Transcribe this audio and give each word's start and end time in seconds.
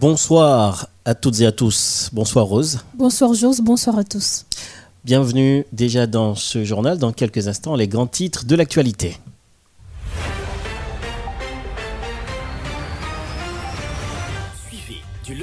Bonsoir 0.00 0.88
à 1.04 1.14
toutes 1.14 1.40
et 1.40 1.46
à 1.46 1.52
tous. 1.52 2.08
Bonsoir 2.14 2.46
Rose. 2.46 2.80
Bonsoir 2.94 3.34
Jose, 3.34 3.60
bonsoir 3.60 3.98
à 3.98 4.04
tous. 4.04 4.46
Bienvenue 5.04 5.66
déjà 5.70 6.06
dans 6.06 6.34
ce 6.34 6.64
journal. 6.64 6.96
Dans 6.96 7.12
quelques 7.12 7.46
instants, 7.46 7.76
les 7.76 7.88
grands 7.88 8.06
titres 8.06 8.46
de 8.46 8.56
l'actualité. 8.56 9.18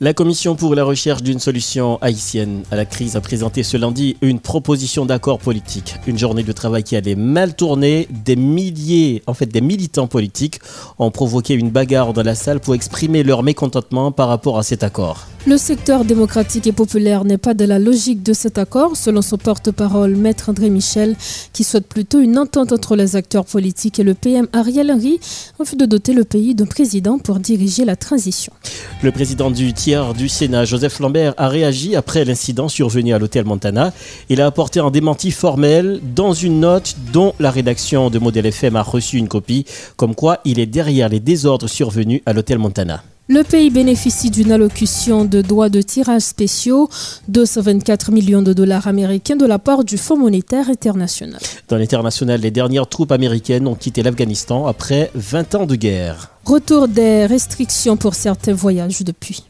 La 0.00 0.12
Commission 0.12 0.56
pour 0.56 0.74
la 0.74 0.82
recherche 0.82 1.22
d'une 1.22 1.38
solution 1.38 1.98
haïtienne 2.02 2.64
à 2.72 2.76
la 2.76 2.84
crise 2.84 3.14
a 3.14 3.20
présenté 3.20 3.62
ce 3.62 3.76
lundi 3.76 4.16
une 4.22 4.40
proposition 4.40 5.06
d'accord 5.06 5.38
politique. 5.38 5.94
Une 6.08 6.18
journée 6.18 6.42
de 6.42 6.50
travail 6.50 6.82
qui 6.82 6.96
allait 6.96 7.14
mal 7.14 7.54
tourner. 7.54 8.08
Des 8.10 8.34
milliers, 8.34 9.22
en 9.28 9.34
fait 9.34 9.46
des 9.46 9.60
militants 9.60 10.08
politiques 10.08 10.58
ont 10.98 11.12
provoqué 11.12 11.54
une 11.54 11.70
bagarre 11.70 12.12
dans 12.12 12.24
la 12.24 12.34
salle 12.34 12.58
pour 12.58 12.74
exprimer 12.74 13.22
leur 13.22 13.44
mécontentement 13.44 14.10
par 14.10 14.26
rapport 14.26 14.58
à 14.58 14.64
cet 14.64 14.82
accord. 14.82 15.28
Le 15.46 15.58
secteur 15.58 16.06
démocratique 16.06 16.66
et 16.66 16.72
populaire 16.72 17.26
n'est 17.26 17.36
pas 17.36 17.52
de 17.52 17.66
la 17.66 17.78
logique 17.78 18.22
de 18.22 18.32
cet 18.32 18.56
accord, 18.56 18.96
selon 18.96 19.20
son 19.20 19.36
porte-parole, 19.36 20.16
Maître 20.16 20.48
André 20.48 20.70
Michel, 20.70 21.16
qui 21.52 21.64
souhaite 21.64 21.86
plutôt 21.86 22.18
une 22.20 22.38
entente 22.38 22.72
entre 22.72 22.96
les 22.96 23.14
acteurs 23.14 23.44
politiques 23.44 23.98
et 23.98 24.04
le 24.04 24.14
PM 24.14 24.48
Ariel 24.54 24.90
Henry, 24.90 25.20
en 25.58 25.64
vue 25.64 25.76
de 25.76 25.84
doter 25.84 26.14
le 26.14 26.24
pays 26.24 26.54
d'un 26.54 26.64
président 26.64 27.18
pour 27.18 27.40
diriger 27.40 27.84
la 27.84 27.94
transition. 27.94 28.54
Le 29.02 29.12
président 29.12 29.50
du 29.50 29.74
tiers 29.84 30.14
du 30.14 30.30
Sénat, 30.30 30.64
Joseph 30.64 30.98
Lambert, 30.98 31.34
a 31.36 31.46
réagi 31.46 31.94
après 31.94 32.24
l'incident 32.24 32.70
survenu 32.70 33.12
à 33.12 33.18
l'hôtel 33.18 33.44
Montana. 33.44 33.92
Il 34.30 34.40
a 34.40 34.46
apporté 34.46 34.80
un 34.80 34.90
démenti 34.90 35.30
formel 35.30 36.00
dans 36.02 36.32
une 36.32 36.60
note 36.60 36.96
dont 37.12 37.34
la 37.38 37.50
rédaction 37.50 38.08
de 38.08 38.18
Modèle 38.18 38.46
FM 38.46 38.76
a 38.76 38.82
reçu 38.82 39.18
une 39.18 39.28
copie, 39.28 39.66
comme 39.96 40.14
quoi 40.14 40.38
il 40.46 40.58
est 40.58 40.64
derrière 40.64 41.10
les 41.10 41.20
désordres 41.20 41.68
survenus 41.68 42.22
à 42.24 42.32
l'hôtel 42.32 42.58
Montana. 42.58 43.02
Le 43.28 43.42
pays 43.42 43.68
bénéficie 43.68 44.30
d'une 44.30 44.52
allocution 44.52 45.26
de 45.26 45.42
droits 45.42 45.68
de 45.68 45.82
tirage 45.82 46.22
spéciaux, 46.22 46.88
224 47.28 48.10
millions 48.10 48.40
de 48.40 48.54
dollars 48.54 48.86
américains 48.86 49.36
de 49.36 49.44
la 49.44 49.58
part 49.58 49.84
du 49.84 49.98
Fonds 49.98 50.16
monétaire 50.16 50.70
international. 50.70 51.40
Dans 51.68 51.76
l'international, 51.76 52.40
les 52.40 52.50
dernières 52.50 52.86
troupes 52.86 53.12
américaines 53.12 53.66
ont 53.66 53.74
quitté 53.74 54.02
l'Afghanistan 54.02 54.66
après 54.66 55.10
20 55.14 55.54
ans 55.56 55.66
de 55.66 55.76
guerre. 55.76 56.30
Retour 56.46 56.88
des 56.88 57.26
restrictions 57.26 57.98
pour 57.98 58.14
certains 58.14 58.54
voyages 58.54 59.02
depuis. 59.02 59.44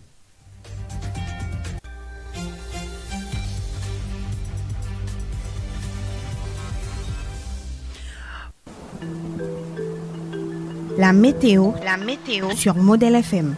La 10.97 11.12
météo, 11.12 11.73
la 11.84 11.97
météo 11.97 12.50
sur 12.55 12.77
Modèle 12.77 13.17
FM. 13.17 13.55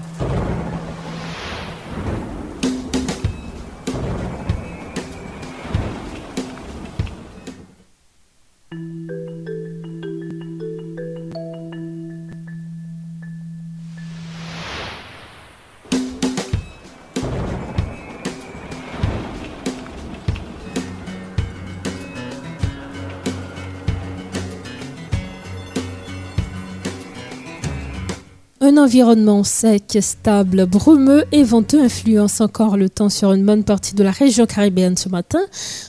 Un 28.63 28.79
environnement 28.79 29.45
sec, 29.45 29.99
stable, 30.01 30.65
brumeux 30.65 31.25
et 31.31 31.43
venteux 31.43 31.79
influence 31.79 32.41
encore 32.41 32.79
le 32.79 32.89
temps 32.89 33.11
sur 33.11 33.35
une 33.35 33.45
bonne 33.45 33.65
partie 33.65 33.95
de 33.95 34.03
la 34.03 34.11
région 34.11 34.47
caribéenne 34.47 34.97
ce 34.97 35.11
matin. 35.11 35.41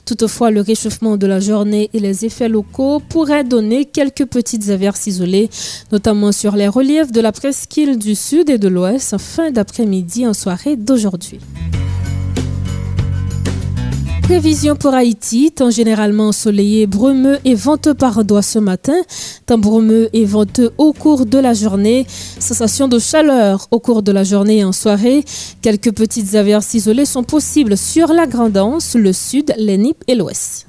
Toutefois, 0.06 0.52
le 0.52 0.60
réchauffement 0.60 1.16
de 1.16 1.26
la 1.28 1.40
journée 1.40 1.90
et 1.94 2.00
les 2.02 2.26
effets 2.26 2.50
locaux 2.50 3.00
pourraient 3.00 3.46
donner 3.46 3.86
quelques 3.86 4.26
petites 4.26 4.68
averses 4.68 5.08
isolées, 5.08 5.50
notamment 5.94 6.34
sur 6.34 6.58
les 6.58 6.68
reliefs 6.68 7.14
de 7.14 7.22
la 7.22 7.32
presqu'île 7.32 7.98
du 7.98 8.16
sud 8.16 8.50
et 8.50 8.58
de 8.58 8.68
l'ouest 8.68 9.14
en 9.14 9.18
fin 9.18 9.50
d'après-midi 9.50 10.28
en 10.28 10.34
soirée 10.34 10.76
d'aujourd'hui. 10.76 11.40
Prévision 14.28 14.76
pour 14.76 14.94
Haïti, 14.94 15.54
temps 15.54 15.70
généralement 15.70 16.28
ensoleillé, 16.28 16.86
brumeux 16.86 17.40
et 17.46 17.56
venteux 17.56 17.94
par 17.94 18.18
endroits 18.18 18.42
ce 18.42 18.60
matin, 18.60 18.98
temps 19.46 19.58
brumeux 19.58 20.10
et 20.12 20.26
venteux 20.26 20.72
au 20.78 20.92
cours 20.92 21.26
de 21.26 21.38
la 21.38 21.54
journée, 21.54 22.06
sensation 22.38 22.90
de 22.90 23.00
chaleur 23.00 23.70
au 23.72 23.80
cours 23.80 24.04
de 24.04 24.12
la 24.12 24.26
journée 24.26 24.58
et 24.58 24.64
en 24.66 24.74
soirée. 24.74 25.24
Quelques 25.62 25.94
petites 25.94 26.36
averses 26.36 26.74
isolées 26.74 27.06
sont 27.06 27.24
possibles 27.24 27.78
sur 27.78 28.10
la 28.10 28.28
Grandance, 28.28 28.96
le 28.96 29.14
sud, 29.14 29.54
les 29.58 29.78
Nippes 29.78 30.04
et 30.10 30.16
l'ouest. 30.16 30.68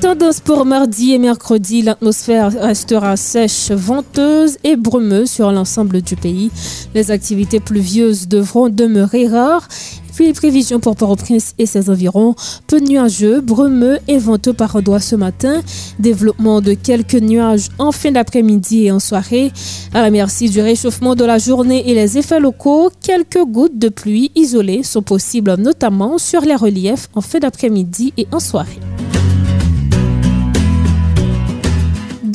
Tendance 0.00 0.40
pour 0.40 0.66
mardi 0.66 1.14
et 1.14 1.18
mercredi, 1.18 1.80
l'atmosphère 1.80 2.52
restera 2.52 3.16
sèche, 3.16 3.70
venteuse 3.70 4.58
et 4.62 4.76
brumeuse 4.76 5.30
sur 5.30 5.50
l'ensemble 5.50 6.02
du 6.02 6.16
pays. 6.16 6.50
Les 6.94 7.10
activités 7.10 7.60
pluvieuses 7.60 8.28
devront 8.28 8.68
demeurer 8.68 9.26
rares. 9.26 9.66
Puis 10.14 10.26
les 10.26 10.32
prévisions 10.34 10.80
pour 10.80 10.96
Port-au-Prince 10.96 11.54
et 11.58 11.66
ses 11.66 11.90
environs, 11.90 12.34
peu 12.66 12.78
nuageux, 12.78 13.40
brumeux 13.40 13.98
et 14.06 14.18
venteux 14.18 14.52
par 14.52 14.76
endroits 14.76 15.00
ce 15.00 15.16
matin, 15.16 15.60
développement 15.98 16.60
de 16.60 16.74
quelques 16.74 17.14
nuages 17.14 17.68
en 17.78 17.92
fin 17.92 18.12
d'après-midi 18.12 18.86
et 18.86 18.92
en 18.92 18.98
soirée. 18.98 19.50
À 19.92 20.02
la 20.02 20.10
merci 20.10 20.48
du 20.50 20.60
réchauffement 20.60 21.14
de 21.14 21.24
la 21.24 21.38
journée 21.38 21.90
et 21.90 21.94
les 21.94 22.16
effets 22.18 22.40
locaux, 22.40 22.90
quelques 23.02 23.44
gouttes 23.44 23.78
de 23.78 23.88
pluie 23.88 24.30
isolées 24.34 24.82
sont 24.82 25.02
possibles 25.02 25.54
notamment 25.58 26.18
sur 26.18 26.42
les 26.42 26.56
reliefs 26.56 27.08
en 27.14 27.20
fin 27.22 27.38
d'après-midi 27.38 28.12
et 28.16 28.26
en 28.32 28.40
soirée. 28.40 28.80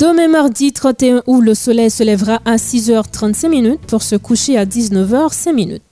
Demain 0.02 0.26
mardi 0.26 0.72
31 0.72 1.22
août, 1.28 1.40
le 1.42 1.54
soleil 1.54 1.88
se 1.88 2.02
lèvera 2.02 2.40
à 2.44 2.56
6h35 2.56 3.48
minutes 3.48 3.80
pour 3.86 4.02
se 4.02 4.16
coucher 4.16 4.58
à 4.58 4.64
19h05 4.64 5.54
minutes. 5.54 5.82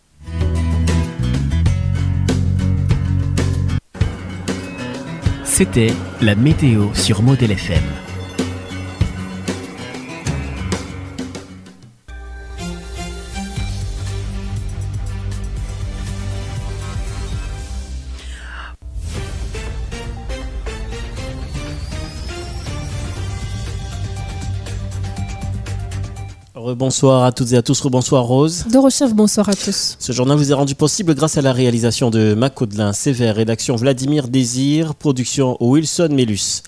C'était 5.44 5.93
la 6.20 6.34
météo 6.34 6.88
sur 6.93 7.22
Modèle 7.22 7.53
FM. 7.53 8.00
Bonsoir 26.76 27.25
à 27.25 27.32
toutes 27.32 27.53
et 27.53 27.56
à 27.56 27.62
tous, 27.62 27.82
bonsoir 27.86 28.25
Rose. 28.25 28.66
De 28.70 28.78
Rochef, 28.78 29.14
bonsoir 29.14 29.48
à 29.48 29.54
tous. 29.54 29.97
Ce 29.98 30.12
journal 30.12 30.36
vous 30.36 30.50
est 30.50 30.54
rendu 30.54 30.75
possible 30.75 31.14
grâce 31.14 31.38
à 31.38 31.42
la 31.42 31.53
réalisation 31.53 32.10
de 32.10 32.34
Macaudelin 32.34 32.92
Sévère, 32.92 33.37
rédaction 33.37 33.76
Vladimir 33.76 34.28
Désir, 34.28 34.94
production 34.94 35.56
Wilson 35.61 36.08
Mélus. 36.12 36.62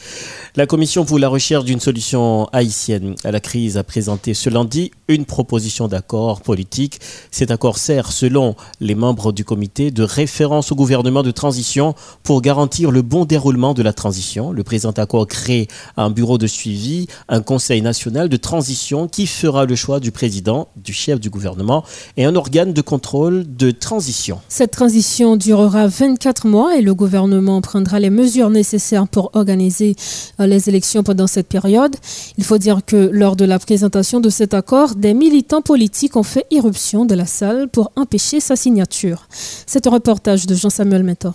La 0.54 0.66
Commission 0.66 1.06
pour 1.06 1.19
la 1.19 1.28
recherche 1.28 1.64
d'une 1.64 1.81
solution 1.81 2.46
haïtienne 2.52 3.14
à 3.25 3.31
la 3.31 3.40
crise 3.40 3.78
a 3.78 3.84
présenté 3.84 4.34
ce 4.34 4.50
lundi 4.50 4.90
une 5.08 5.25
proposition 5.25 5.88
d'accord 5.88 6.43
politique. 6.43 7.00
Cet 7.31 7.50
accord 7.50 7.78
sert, 7.78 8.12
selon 8.12 8.55
les 8.78 8.94
membres 8.94 9.32
du 9.32 9.46
comité, 9.46 9.90
de 9.90 10.02
référence 10.02 10.70
au 10.70 10.75
gouvernement 10.75 11.22
de 11.22 11.31
transition 11.31 11.94
pour 12.22 12.43
garantir 12.43 12.90
le 12.90 13.00
bon 13.00 13.25
déroulement 13.25 13.72
de 13.72 13.82
la 13.82 13.94
transition. 13.94 14.52
Le 14.52 14.62
présent 14.62 14.90
accord 14.90 15.26
crée 15.26 15.69
un 15.96 16.10
bureau 16.10 16.37
de 16.37 16.46
suivi, 16.46 17.06
un 17.31 17.40
conseil 17.40 17.81
national 17.81 18.28
de 18.28 18.37
transition 18.37 19.08
qui 19.08 19.26
fera 19.26 19.64
le 19.64 19.75
choix 19.75 19.92
du 20.00 20.12
président, 20.12 20.69
du 20.77 20.93
chef 20.93 21.21
du 21.21 21.31
gouvernement 21.31 21.85
et 22.17 22.25
un 22.25 22.37
organe 22.37 22.73
de 22.73 22.81
contrôle 22.81 23.44
de 23.56 23.71
transition. 23.71 24.41
Cette 24.49 24.71
transition 24.71 25.37
durera 25.37 25.87
24 25.87 26.47
mois 26.47 26.77
et 26.77 26.83
le 26.83 26.94
gouvernement 26.94 27.61
prendra 27.61 28.00
les 28.00 28.11
mesures 28.11 28.50
nécessaires 28.50 29.09
pour 29.09 29.31
organiser 29.35 29.97
euh, 30.41 30.47
les 30.47 30.69
élections 30.69 31.03
pendant 31.03 31.27
cette 31.27 31.49
période. 31.49 31.94
Il 32.39 32.44
faut 32.44 32.59
dire 32.59 32.81
que 32.85 33.11
lors 33.12 33.37
de 33.37 33.44
la 33.44 33.59
présentation 33.59 34.21
de 34.21 34.31
cet 34.31 34.55
accord, 34.55 34.94
des 34.94 35.15
militants 35.15 35.62
politiques 35.62 36.17
ont 36.17 36.23
fait 36.23 36.47
irruption 36.50 37.05
de 37.05 37.15
la 37.15 37.27
salle 37.27 37.69
pour 37.69 37.93
empêcher 37.97 38.41
sa 38.41 38.56
signature. 38.56 39.29
C'est 39.67 39.87
un 39.87 39.91
reportage 39.91 40.47
de 40.47 40.55
Jean-Samuel 40.55 41.05
Mentor. 41.05 41.35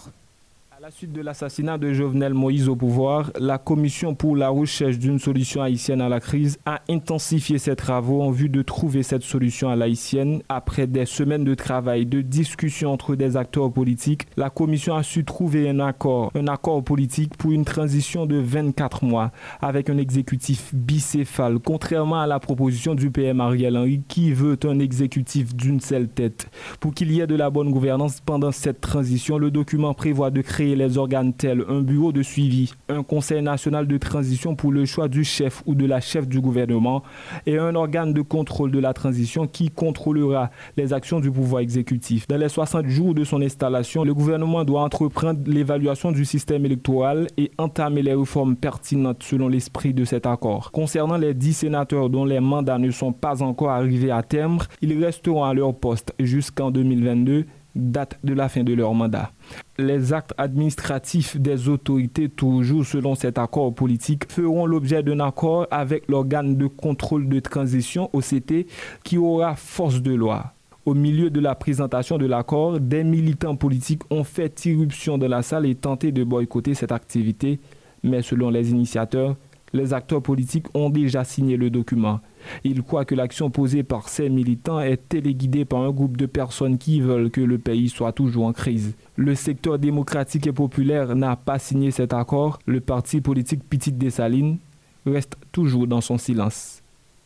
Suite 0.98 1.14
de 1.14 1.22
l'assassinat 1.22 1.78
de 1.78 1.94
Jovenel 1.94 2.34
Moïse 2.34 2.68
au 2.68 2.76
pouvoir, 2.76 3.32
la 3.40 3.60
Commission 3.60 4.16
pour 4.16 4.36
la 4.36 4.50
recherche 4.50 4.98
d'une 4.98 5.20
solution 5.20 5.62
haïtienne 5.62 6.02
à 6.02 6.10
la 6.10 6.20
crise 6.20 6.58
a 6.66 6.82
intensifié 6.90 7.60
ses 7.60 7.76
travaux 7.76 8.24
en 8.24 8.32
vue 8.32 8.50
de 8.50 8.64
trouver 8.64 9.04
cette 9.04 9.22
solution 9.22 9.70
à 9.70 9.76
l'haïtienne. 9.76 10.42
Après 10.50 10.88
des 10.88 11.06
semaines 11.06 11.44
de 11.44 11.54
travail, 11.54 12.08
de 12.08 12.22
discussions 12.22 12.92
entre 12.92 13.14
des 13.14 13.38
acteurs 13.38 13.72
politiques, 13.72 14.24
la 14.38 14.50
Commission 14.50 14.96
a 14.96 15.04
su 15.04 15.24
trouver 15.24 15.70
un 15.70 15.82
accord, 15.82 16.32
un 16.34 16.48
accord 16.48 16.84
politique 16.84 17.38
pour 17.38 17.52
une 17.52 17.64
transition 17.64 18.26
de 18.26 18.38
24 18.38 19.06
mois 19.06 19.32
avec 19.62 19.92
un 19.92 20.00
exécutif 20.00 20.74
bicéphale, 20.74 21.60
contrairement 21.60 22.22
à 22.22 22.26
la 22.26 22.40
proposition 22.40 22.96
du 22.96 23.12
PM 23.12 23.40
Ariel 23.40 23.78
Henry 23.78 24.02
qui 24.08 24.32
veut 24.32 24.58
un 24.64 24.80
exécutif 24.80 25.56
d'une 25.56 25.80
seule 25.80 26.08
tête. 26.08 26.50
Pour 26.80 26.96
qu'il 26.96 27.12
y 27.12 27.20
ait 27.20 27.28
de 27.28 27.36
la 27.36 27.52
bonne 27.52 27.70
gouvernance 27.70 28.20
pendant 28.20 28.52
cette 28.52 28.82
transition, 28.82 29.38
le 29.38 29.52
document 29.52 29.94
prévoit 29.94 30.32
de 30.32 30.42
créer 30.42 30.76
les 30.76 30.87
organes 30.96 31.34
tels 31.34 31.64
un 31.68 31.82
bureau 31.82 32.12
de 32.12 32.22
suivi, 32.22 32.74
un 32.88 33.04
conseil 33.04 33.42
national 33.42 33.88
de 33.88 33.98
transition 33.98 34.56
pour 34.56 34.72
le 34.72 34.86
choix 34.86 35.08
du 35.08 35.24
chef 35.24 35.64
ou 35.66 35.76
de 35.76 35.86
la 35.86 36.00
chef 36.00 36.28
du 36.28 36.40
gouvernement 36.40 37.04
et 37.46 37.58
un 37.58 37.76
organe 37.76 38.14
de 38.14 38.22
contrôle 38.22 38.72
de 38.72 38.80
la 38.80 38.94
transition 38.94 39.48
qui 39.48 39.70
contrôlera 39.70 40.52
les 40.78 40.94
actions 40.94 41.20
du 41.20 41.32
pouvoir 41.32 41.62
exécutif. 41.62 42.28
Dans 42.28 42.38
les 42.38 42.50
60 42.50 42.88
jours 42.88 43.14
de 43.14 43.24
son 43.24 43.42
installation, 43.42 44.04
le 44.04 44.14
gouvernement 44.14 44.64
doit 44.64 44.84
entreprendre 44.84 45.40
l'évaluation 45.46 46.12
du 46.12 46.26
système 46.26 46.66
électoral 46.66 47.28
et 47.38 47.52
entamer 47.58 48.04
les 48.04 48.14
réformes 48.14 48.56
pertinentes 48.56 49.24
selon 49.24 49.48
l'esprit 49.48 49.94
de 49.94 50.06
cet 50.06 50.26
accord. 50.26 50.72
Concernant 50.72 51.18
les 51.18 51.34
10 51.34 51.54
sénateurs 51.54 52.10
dont 52.10 52.26
les 52.26 52.40
mandats 52.40 52.78
ne 52.78 52.92
sont 52.92 53.14
pas 53.14 53.42
encore 53.42 53.72
arrivés 53.72 54.12
à 54.12 54.24
terme, 54.24 54.60
ils 54.82 55.04
resteront 55.04 55.44
à 55.44 55.54
leur 55.54 55.76
poste 55.76 56.14
jusqu'en 56.20 56.72
2022 56.72 57.46
date 57.78 58.18
de 58.24 58.34
la 58.34 58.50
fin 58.50 58.64
de 58.64 58.74
leur 58.74 58.94
mandat. 58.94 59.32
Les 59.78 60.14
actes 60.14 60.34
administratifs 60.38 61.38
des 61.38 61.70
autorités, 61.70 62.30
toujours 62.30 62.86
selon 62.86 63.16
cet 63.16 63.38
accord 63.38 63.74
politique, 63.74 64.32
feront 64.32 64.66
l'objet 64.66 65.04
d'un 65.04 65.20
accord 65.20 65.68
avec 65.72 66.08
l'organe 66.08 66.56
de 66.56 66.68
contrôle 66.68 67.30
de 67.30 67.40
transition 67.40 68.10
OCT 68.14 68.68
qui 69.04 69.18
aura 69.18 69.56
force 69.56 70.02
de 70.02 70.14
loi. 70.14 70.54
Au 70.86 70.94
milieu 70.94 71.30
de 71.30 71.42
la 71.42 71.54
présentation 71.54 72.18
de 72.18 72.26
l'accord, 72.26 72.80
des 72.80 73.04
militants 73.04 73.58
politiques 73.58 74.04
ont 74.10 74.24
fait 74.24 74.66
irruption 74.66 75.18
dans 75.18 75.28
la 75.28 75.42
salle 75.42 75.66
et 75.66 75.76
tenté 75.76 76.14
de 76.14 76.24
boycotter 76.24 76.74
cette 76.76 76.94
activité, 76.94 77.60
mais 78.04 78.22
selon 78.22 78.50
les 78.50 78.72
initiateurs, 78.72 79.36
les 79.74 79.94
acteurs 79.94 80.22
politiques 80.22 80.68
ont 80.74 80.90
déjà 80.90 81.24
signé 81.24 81.58
le 81.58 81.70
document. 81.70 82.22
Il 82.64 82.84
croit 82.84 83.06
que 83.06 83.16
l'action 83.16 83.50
posée 83.50 83.84
par 83.84 84.10
ces 84.10 84.30
militants 84.30 84.80
est 84.80 85.10
téléguidée 85.10 85.66
par 85.66 85.82
un 85.82 85.92
groupe 85.92 86.18
de 86.18 86.26
personnes 86.26 86.78
qui 86.78 87.02
veulent 87.02 87.32
que 87.32 87.42
le 87.42 87.58
pays 87.58 87.90
soit 87.90 88.12
toujours 88.12 88.46
en 88.46 88.54
crise. 88.54 88.96
Le 89.16 89.36
secteur 89.36 89.80
démocratique 89.80 90.48
et 90.48 90.54
populaire 90.54 91.16
n'a 91.16 91.36
pas 91.36 91.60
signé 91.60 91.92
cet 91.92 92.14
accord. 92.14 92.60
Le 92.66 92.80
parti 92.80 93.22
politique 93.22 93.64
Petite 93.68 93.98
Dessalines 93.98 94.58
reste 95.06 95.36
toujours 95.52 95.88
dans 95.88 96.02
son 96.02 96.18
silence. 96.18 96.82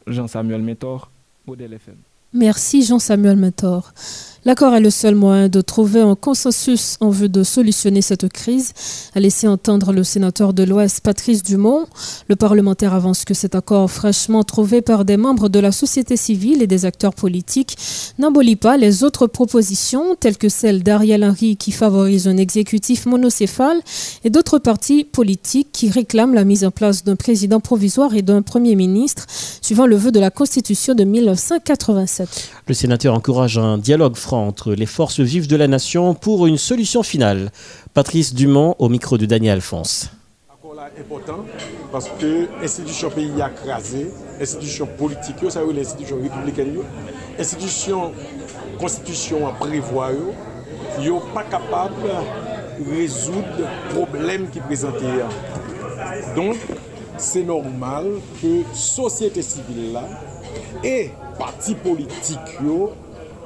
Jean-Samuel 0.08 0.62
Métor, 0.62 1.12
Modèle 1.46 1.74
FM. 1.74 1.98
Merci 2.34 2.84
Jean-Samuel 2.84 3.36
Mentor. 3.36 3.92
L'accord 4.44 4.74
est 4.74 4.80
le 4.80 4.90
seul 4.90 5.14
moyen 5.14 5.50
de 5.50 5.62
trouver 5.62 6.02
un 6.02 6.16
consensus 6.16 6.98
en 7.00 7.12
vue 7.12 7.30
de 7.30 7.44
solutionner 7.44 8.02
cette 8.02 8.28
crise, 8.28 8.74
a 9.14 9.20
laissé 9.20 9.48
entendre 9.48 9.94
le 9.94 10.04
sénateur 10.04 10.52
de 10.54 10.64
l'Ouest 10.64 11.02
Patrice 11.02 11.44
Dumont. 11.44 11.86
Le 12.28 12.36
parlementaire 12.36 12.96
avance 12.96 13.24
que 13.24 13.36
cet 13.36 13.54
accord 13.54 13.92
fraîchement 13.92 14.44
trouvé 14.44 14.82
par 14.82 15.06
des 15.06 15.16
membres 15.16 15.48
de 15.48 15.60
la 15.60 15.72
société 15.72 16.18
civile 16.18 16.64
et 16.64 16.68
des 16.68 16.86
acteurs 16.86 17.14
politiques 17.14 17.78
n'abolit 18.18 18.56
pas 18.56 18.78
les 18.78 19.04
autres 19.04 19.28
propositions 19.28 20.16
telles 20.20 20.40
que 20.40 20.50
celle 20.50 20.82
d'Ariel 20.82 21.24
Henry 21.24 21.56
qui 21.56 21.72
favorise 21.72 22.28
un 22.28 22.38
exécutif 22.38 23.06
monocéphale 23.06 23.78
et 24.24 24.32
d'autres 24.32 24.58
partis 24.58 25.04
politiques 25.04 25.72
qui 25.72 25.92
réclament 25.92 26.34
la 26.34 26.46
mise 26.46 26.66
en 26.66 26.72
place 26.72 27.04
d'un 27.04 27.16
président 27.16 27.60
provisoire 27.60 28.16
et 28.16 28.24
d'un 28.24 28.42
premier 28.42 28.76
ministre 28.76 29.28
suivant 29.62 29.86
le 29.86 29.98
vœu 29.98 30.12
de 30.12 30.20
la 30.20 30.32
Constitution 30.32 30.96
de 30.96 31.04
1987. 31.04 32.50
Le 32.68 32.74
sénateur 32.74 33.14
encourage 33.14 33.60
un 33.60 33.78
dialogue 33.78 34.16
entre 34.38 34.74
les 34.74 34.86
forces 34.86 35.20
vives 35.20 35.48
de 35.48 35.56
la 35.56 35.68
nation 35.68 36.14
pour 36.14 36.48
une 36.48 36.58
solution 36.58 37.04
finale. 37.04 37.52
Patrice 37.94 38.34
Dumont 38.34 38.76
au 38.80 38.90
micro 38.90 39.18
de 39.18 39.26
Daniel 39.26 39.56
Alphonse. 39.56 40.12
Important 41.00 41.46
parce 41.92 42.10
que 42.20 42.48
l'institution 42.60 43.10
pays 43.10 43.42
a 43.42 43.50
crasé, 43.50 44.12
l'institution 44.40 44.88
politique, 44.98 45.36
ça 45.50 45.64
veut 45.64 45.74
l'institution 45.74 46.18
républicaine, 46.22 46.80
l'institution 47.38 48.12
constitution 48.80 49.48
a 49.48 49.52
prévoir, 49.52 50.12
ils 51.00 51.08
sont 51.08 51.22
pas 51.34 51.44
capables 51.44 51.94
de 52.80 52.96
résoudre 52.96 53.46
les 53.60 53.94
problèmes 53.96 54.50
qui 54.50 54.60
présentent. 54.60 54.94
Donc, 56.36 56.58
c'est 57.18 57.44
normal 57.44 58.06
que 58.42 58.64
société 58.74 59.42
civile 59.42 59.94
là 59.94 60.04
et 60.84 61.12
parti 61.38 61.76
politique 61.76 62.40
yo 62.64 62.92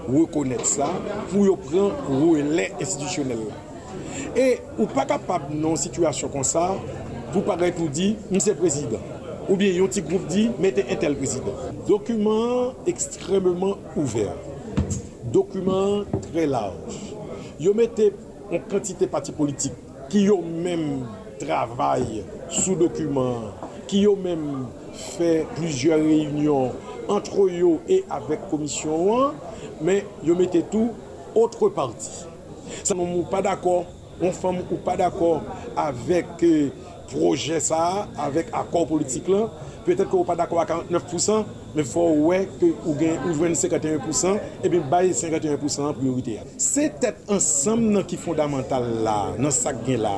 reconnaître 0.07 0.65
ça 0.65 0.89
pour 1.31 1.45
yo 1.45 1.55
prendre 1.55 1.93
relais 2.09 2.71
institutionnel 2.81 3.39
là. 3.47 3.55
Et 4.35 4.59
ou 4.77 4.85
pas 4.85 5.05
capable 5.05 5.59
dans 5.59 5.71
une 5.71 5.77
situation 5.77 6.27
comme 6.27 6.43
ça 6.43 6.75
pour 7.31 7.43
paraître 7.43 7.77
pour 7.77 7.89
dire 7.89 8.15
monsieur 8.31 8.55
président 8.55 8.99
ou 9.49 9.55
bien 9.55 9.83
un 9.83 9.87
petit 9.87 10.01
groupe 10.01 10.27
dit 10.27 10.49
mettez 10.59 10.85
un 10.89 10.95
tel 10.95 11.15
président. 11.15 11.53
Document 11.87 12.73
extrêmement 12.87 13.77
ouvert. 13.95 14.35
Document 15.31 16.03
très 16.31 16.47
large. 16.47 16.73
Yo 17.59 17.73
mettez 17.73 18.13
une 18.51 18.61
quantité 18.61 19.05
de 19.05 19.11
partis 19.11 19.31
politiques 19.31 19.73
qui 20.09 20.29
ont 20.29 20.41
même 20.41 21.05
travail 21.39 22.23
sous 22.49 22.75
document, 22.75 23.35
qui 23.87 24.07
ont 24.07 24.15
même 24.15 24.67
fait 24.93 25.45
plusieurs 25.55 25.99
réunions 25.99 26.71
entre 27.07 27.43
eux 27.43 27.79
et 27.87 28.03
avec 28.09 28.49
commission 28.49 29.25
1 29.27 29.33
men 29.81 30.07
yo 30.25 30.37
mette 30.39 30.63
tou 30.71 30.93
otre 31.35 31.71
parti. 31.75 32.25
Sa 32.81 32.95
moun 32.95 33.11
mou 33.11 33.29
pa 33.29 33.41
d'akor, 33.45 33.85
moun 34.21 34.35
fam 34.35 34.61
mou 34.61 34.81
pa 34.85 34.95
d'akor 34.99 35.43
avèk 35.79 36.43
proje 37.11 37.59
sa, 37.61 38.07
avèk 38.21 38.49
akor 38.55 38.87
politik 38.89 39.29
lan, 39.29 39.49
Petèt 39.85 40.09
ki 40.09 40.17
ou 40.17 40.25
pa 40.25 40.33
d'akwa 40.37 40.63
49%, 40.65 41.51
men 41.75 41.85
fò 41.85 42.07
wè 42.25 42.39
ki 42.57 42.71
ou 42.87 42.95
gen 42.97 43.19
ou 43.21 43.35
jwen 43.35 43.53
51%, 43.53 44.39
e 44.65 44.71
bin 44.73 44.87
baye 44.89 45.13
51% 45.13 45.99
priorite 45.99 46.39
ya. 46.39 46.45
Se 46.57 46.87
tèt 47.01 47.29
ansam 47.29 47.83
nan 47.93 48.05
ki 48.09 48.17
fondamental 48.17 48.87
la, 49.05 49.19
nan 49.37 49.53
sak 49.53 49.83
gen 49.85 50.01
la, 50.07 50.15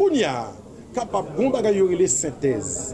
koun 0.00 0.18
ya 0.18 0.34
kapap 0.96 1.30
goun 1.36 1.54
bagay 1.54 1.78
yorile 1.78 2.10
sintèz. 2.10 2.90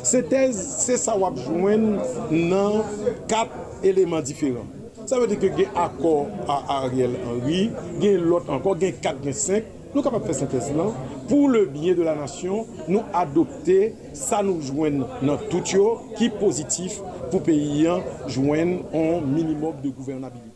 Sintèz 0.00 0.56
se 0.86 0.96
sa 0.96 1.18
wap 1.20 1.36
jwen 1.44 1.98
nan 2.32 2.80
kat 3.28 3.52
eleman 3.84 4.24
diferan. 4.24 4.77
Sa 5.08 5.16
vè 5.16 5.24
di 5.24 5.38
ke 5.40 5.48
gen 5.56 5.76
akor 5.80 6.26
a 6.52 6.58
Ariel 6.82 7.14
Henry, 7.22 7.70
gen 7.96 8.26
lot 8.28 8.50
ankor, 8.52 8.76
gen 8.76 8.98
4, 9.00 9.22
gen 9.24 9.36
5, 9.40 9.70
nou 9.94 10.04
kapap 10.04 10.26
fè 10.28 10.36
sintese 10.36 10.74
lan, 10.76 10.90
pou 11.30 11.48
le 11.48 11.62
biye 11.72 11.94
de 11.96 12.04
la 12.04 12.12
nasyon, 12.18 12.68
nou 12.90 13.06
adopte, 13.16 13.78
sa 14.12 14.42
nou 14.44 14.60
jwen 14.60 15.00
nan 15.24 15.48
tout 15.48 15.72
yo, 15.72 15.86
ki 16.20 16.28
pozitif 16.36 17.00
pou 17.30 17.40
peyi 17.48 17.88
an 17.88 18.04
jwen 18.28 18.82
an 18.92 19.24
minimum 19.32 19.80
de 19.80 19.96
gouvernabilite. 19.96 20.47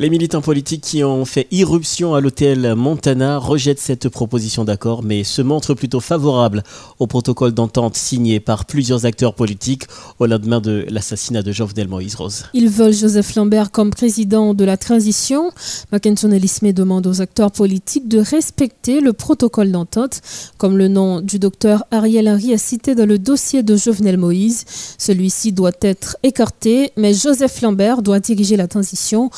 Les 0.00 0.08
militants 0.08 0.40
politiques 0.40 0.80
qui 0.80 1.04
ont 1.04 1.26
fait 1.26 1.46
irruption 1.50 2.14
à 2.14 2.22
l'hôtel 2.22 2.74
Montana 2.74 3.36
rejettent 3.36 3.78
cette 3.78 4.08
proposition 4.08 4.64
d'accord, 4.64 5.02
mais 5.02 5.24
se 5.24 5.42
montrent 5.42 5.74
plutôt 5.74 6.00
favorables 6.00 6.62
au 6.98 7.06
protocole 7.06 7.52
d'entente 7.52 7.96
signé 7.96 8.40
par 8.40 8.64
plusieurs 8.64 9.04
acteurs 9.04 9.34
politiques 9.34 9.82
au 10.18 10.24
lendemain 10.24 10.62
de 10.62 10.86
l'assassinat 10.88 11.42
de 11.42 11.52
Jovenel 11.52 11.88
Moïse 11.88 12.14
Rose. 12.14 12.44
Ils 12.54 12.70
veulent 12.70 12.94
Joseph 12.94 13.34
Lambert 13.34 13.70
comme 13.72 13.90
président 13.90 14.54
de 14.54 14.64
la 14.64 14.78
transition. 14.78 15.50
Mackinson 15.92 16.32
Elisme 16.32 16.72
demande 16.72 17.06
aux 17.06 17.20
acteurs 17.20 17.52
politiques 17.52 18.08
de 18.08 18.20
respecter 18.20 19.02
le 19.02 19.12
protocole 19.12 19.70
d'entente, 19.70 20.22
comme 20.56 20.78
le 20.78 20.88
nom 20.88 21.20
du 21.20 21.38
docteur 21.38 21.84
Ariel 21.90 22.26
Henry 22.26 22.54
a 22.54 22.58
cité 22.58 22.94
dans 22.94 23.04
le 23.04 23.18
dossier 23.18 23.62
de 23.62 23.76
Jovenel 23.76 24.16
Moïse. 24.16 24.64
Celui-ci 24.96 25.52
doit 25.52 25.72
être 25.82 26.16
écarté, 26.22 26.90
mais 26.96 27.12
Joseph 27.12 27.60
Lambert 27.60 28.00
doit 28.00 28.20
diriger 28.20 28.56
la 28.56 28.66
transition. 28.66 29.28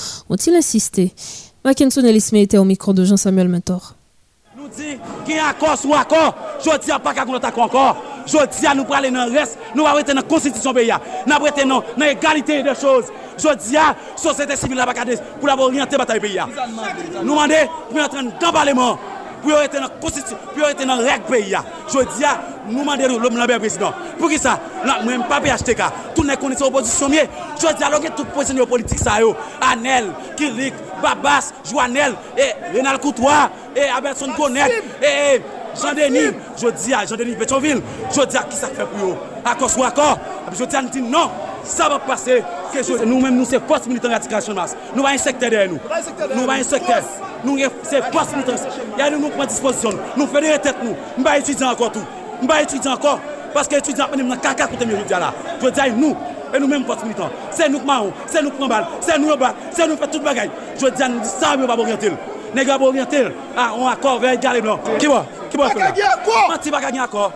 Insisté 0.56 1.12
Mackinson 1.64 2.04
Elisme 2.04 2.36
était 2.36 2.58
au 2.58 2.64
micro 2.64 2.92
de 2.92 3.04
Jean-Samuel 3.04 3.48
Mentor. 3.48 3.94
Nous 4.56 4.68
dit 4.68 4.98
qu'il 5.24 5.36
y 5.36 5.38
a 5.38 5.48
accord 5.48 5.78
sur 5.78 5.96
accord, 5.96 6.34
je 6.58 6.70
dis 6.80 6.88
pas 7.02 7.14
qu'il 7.14 7.28
y 7.28 7.34
a 7.34 7.46
accord 7.46 7.64
encore. 7.64 7.96
Jodi 8.26 8.66
a 8.66 8.74
nous 8.74 8.84
parler 8.84 9.10
dans 9.10 9.26
le 9.26 9.32
reste, 9.32 9.58
nous 9.74 9.86
allons 9.86 10.02
dans 10.02 10.14
la 10.14 10.22
constitution 10.22 10.72
pays. 10.72 10.92
Nous 11.26 11.32
allons 11.32 11.68
dans 11.68 11.84
l'égalité 11.96 12.62
des 12.62 12.74
choses. 12.74 13.06
Jodi 13.38 13.76
a, 13.76 13.96
société 14.16 14.56
civile 14.56 14.76
la 14.76 14.86
pour 14.86 15.60
orienté 15.60 15.96
bataille 15.96 16.20
pays. 16.20 16.38
Nous 17.22 17.28
demandons 17.28 17.54
dans 17.92 18.22
le 18.22 18.52
parlement, 18.52 18.98
pour 19.42 19.52
être 19.52 19.74
dans 19.74 19.80
la 19.80 20.96
la 20.96 20.96
règle 20.96 21.24
pays. 21.24 21.56
Jodi 21.92 22.24
a, 22.24 22.40
nous 22.68 22.80
demandons 22.80 23.18
l'homme 23.18 23.58
président. 23.58 23.92
Pour 24.18 24.28
qui 24.28 24.38
ça? 24.38 24.58
Nous 25.02 25.08
même 25.10 25.24
pas 25.24 25.40
PHTK. 25.40 25.82
Toutes 26.14 26.28
les 26.28 26.36
conditions 26.36 26.66
opposition, 26.66 27.08
jodi 27.08 27.82
a, 27.82 28.10
toute 28.10 28.28
position 28.28 28.66
politique, 28.66 28.98
ça, 28.98 29.12
Anel, 29.60 30.06
Kilik, 30.36 30.74
Babas, 31.02 31.52
Joanel, 31.70 32.14
et 32.36 32.76
Renal 32.76 32.98
Coutois, 32.98 33.50
et 33.74 33.88
Aberson 33.96 34.28
Gonnet, 34.36 34.70
et 35.02 35.42
Jean-Denis, 35.80 36.36
je 36.60 36.68
dis 36.68 36.94
à 36.94 37.06
Jean-Denis 37.06 37.34
Pétionville, 37.34 37.80
je 38.14 38.22
dis 38.24 38.36
à 38.36 38.42
qui 38.42 38.56
ça 38.56 38.68
fait 38.68 38.84
pour 38.84 39.10
eux? 39.10 39.16
Accord 39.44 39.70
soit 39.70 39.88
accord. 39.88 40.18
Je 40.56 40.64
dis 40.64 40.76
à 40.76 40.82
nous 40.82 41.08
non, 41.08 41.30
ça 41.64 41.88
va 41.88 41.98
passer. 41.98 42.42
Nous-mêmes, 43.04 43.36
nous, 43.36 43.44
c'est 43.44 43.60
force 43.66 43.86
militaire 43.86 44.10
de 44.10 44.52
masse. 44.52 44.76
Nous 44.94 45.04
avons 45.04 45.14
un 45.14 45.18
secteur 45.18 45.50
derrière 45.50 45.70
nous. 45.70 45.78
Nous 46.34 46.42
avons 46.42 46.52
un 46.52 46.62
secteur. 46.62 47.02
Nous, 47.44 47.58
c'est 47.82 48.02
force 48.12 48.32
militaire. 48.32 48.56
Il 48.96 48.98
y 48.98 49.02
a 49.02 49.10
nous, 49.10 49.18
nous 49.18 49.28
prenons 49.30 49.44
disposition. 49.44 49.90
Nous 50.16 50.26
faisons 50.26 50.40
des 50.40 50.58
têtes, 50.58 50.76
nous. 50.82 50.94
Nous 51.18 51.24
ne 51.24 51.38
étudier 51.38 51.66
encore 51.66 51.92
tout. 51.92 52.00
Mba 52.42 52.60
etudyan 52.62 52.96
anko, 52.96 53.18
paske 53.54 53.76
etudyan 53.78 54.06
apene 54.06 54.22
mnen 54.22 54.40
kaka 54.42 54.66
kote 54.66 54.86
mwen 54.86 54.98
jodi 54.98 55.14
ala. 55.14 55.32
Jodi 55.62 55.80
ay 55.80 55.92
nou, 55.94 56.16
e 56.52 56.58
nou 56.58 56.68
menm 56.68 56.84
pot 56.84 57.02
militant. 57.04 57.30
Se 57.54 57.68
nou 57.70 57.80
kmaron, 57.84 58.10
se 58.26 58.42
nou 58.42 58.50
pran 58.56 58.70
bal, 58.72 58.88
se 59.00 59.18
nou 59.18 59.30
yo 59.30 59.36
bal, 59.38 59.54
se 59.76 59.86
nou 59.86 60.00
fet 60.00 60.12
tout 60.12 60.26
bagay. 60.26 60.50
Jodi 60.80 61.06
an 61.06 61.16
nou 61.16 61.22
di 61.22 61.30
sa 61.30 61.52
mwen 61.56 61.70
bab 61.70 61.84
orientel. 61.84 62.18
Nè 62.52 62.64
gwa 62.66 62.78
bab 62.78 62.88
orientel, 62.88 63.30
an 63.54 63.62
ah, 63.62 63.76
an 63.78 63.92
akor 63.92 64.18
vey 64.24 64.40
gale 64.42 64.64
blan. 64.64 64.82
Ki 64.98 65.10
bo, 65.12 65.22
ki 65.52 65.60
bo 65.60 65.68
akor 65.68 65.84
la. 65.84 65.92
Baka 65.92 66.00
gen 66.00 66.10
akor. 66.16 66.48
Mati 66.48 66.74
baka 66.74 66.90
gen 66.90 67.06
akor. 67.06 67.30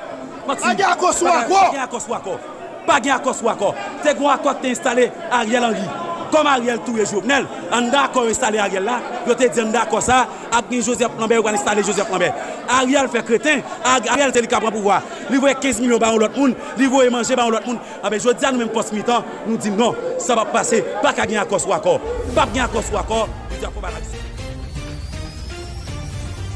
Mati 0.49 0.63
baka 0.63 0.75
gen 0.83 0.91
akor 0.91 1.15
sou 1.15 1.29
akor. 1.31 2.41
Baka 2.87 3.01
gen 3.05 3.15
akor 3.21 3.39
sou 3.39 3.53
akor. 3.55 3.87
Te 4.03 4.19
gwa 4.19 4.35
akor 4.35 4.59
te 4.61 4.75
installe 4.75 5.11
a 5.31 5.45
Riel 5.45 5.71
Henry. 5.71 5.89
Kom 6.33 6.47
Ariel 6.47 6.81
touye 6.87 7.07
jounel. 7.07 7.47
An 7.73 7.91
da 7.93 8.07
akor 8.07 8.29
installe 8.31 8.61
Ariel 8.63 8.85
la. 8.85 9.01
Yo 9.27 9.35
te 9.35 9.49
di 9.49 9.61
an 9.61 9.73
da 9.73 9.85
akor 9.87 10.03
sa. 10.03 10.27
Apni 10.53 10.83
Joseph 10.83 11.19
Lambert 11.19 11.43
ou 11.43 11.49
an 11.49 11.59
installe 11.59 11.85
Joseph 11.87 12.11
Lambert. 12.11 12.35
Ariel 12.79 13.09
fè 13.13 13.23
kreten. 13.27 13.65
Ariel 13.85 14.35
te 14.35 14.45
li 14.45 14.51
kapran 14.51 14.75
pou 14.75 14.87
vwa. 14.87 15.01
Li 15.31 15.41
voye 15.43 15.55
15 15.55 15.83
milyon 15.85 16.03
ba 16.03 16.13
ou 16.15 16.23
lot 16.23 16.37
moun. 16.37 16.55
Li 16.77 16.91
voye 16.91 17.11
manje 17.11 17.39
ba 17.39 17.49
ou 17.49 17.55
lot 17.55 17.67
moun. 17.67 17.81
Abe 18.03 18.21
jodi 18.21 18.47
an 18.47 18.57
nou 18.57 18.67
men 18.67 18.75
pos 18.75 18.93
mi 18.95 19.05
tan. 19.07 19.27
Nou 19.47 19.59
di 19.61 19.73
non. 19.75 19.97
Sa 20.23 20.39
va 20.39 20.47
pase. 20.51 20.83
Pa 21.03 21.15
ganyan 21.17 21.45
akor 21.47 21.63
sou 21.63 21.77
akor. 21.77 22.01
Pa 22.35 22.47
ganyan 22.47 22.71
akor 22.71 22.85
sou 22.87 23.01
akor. 23.01 23.29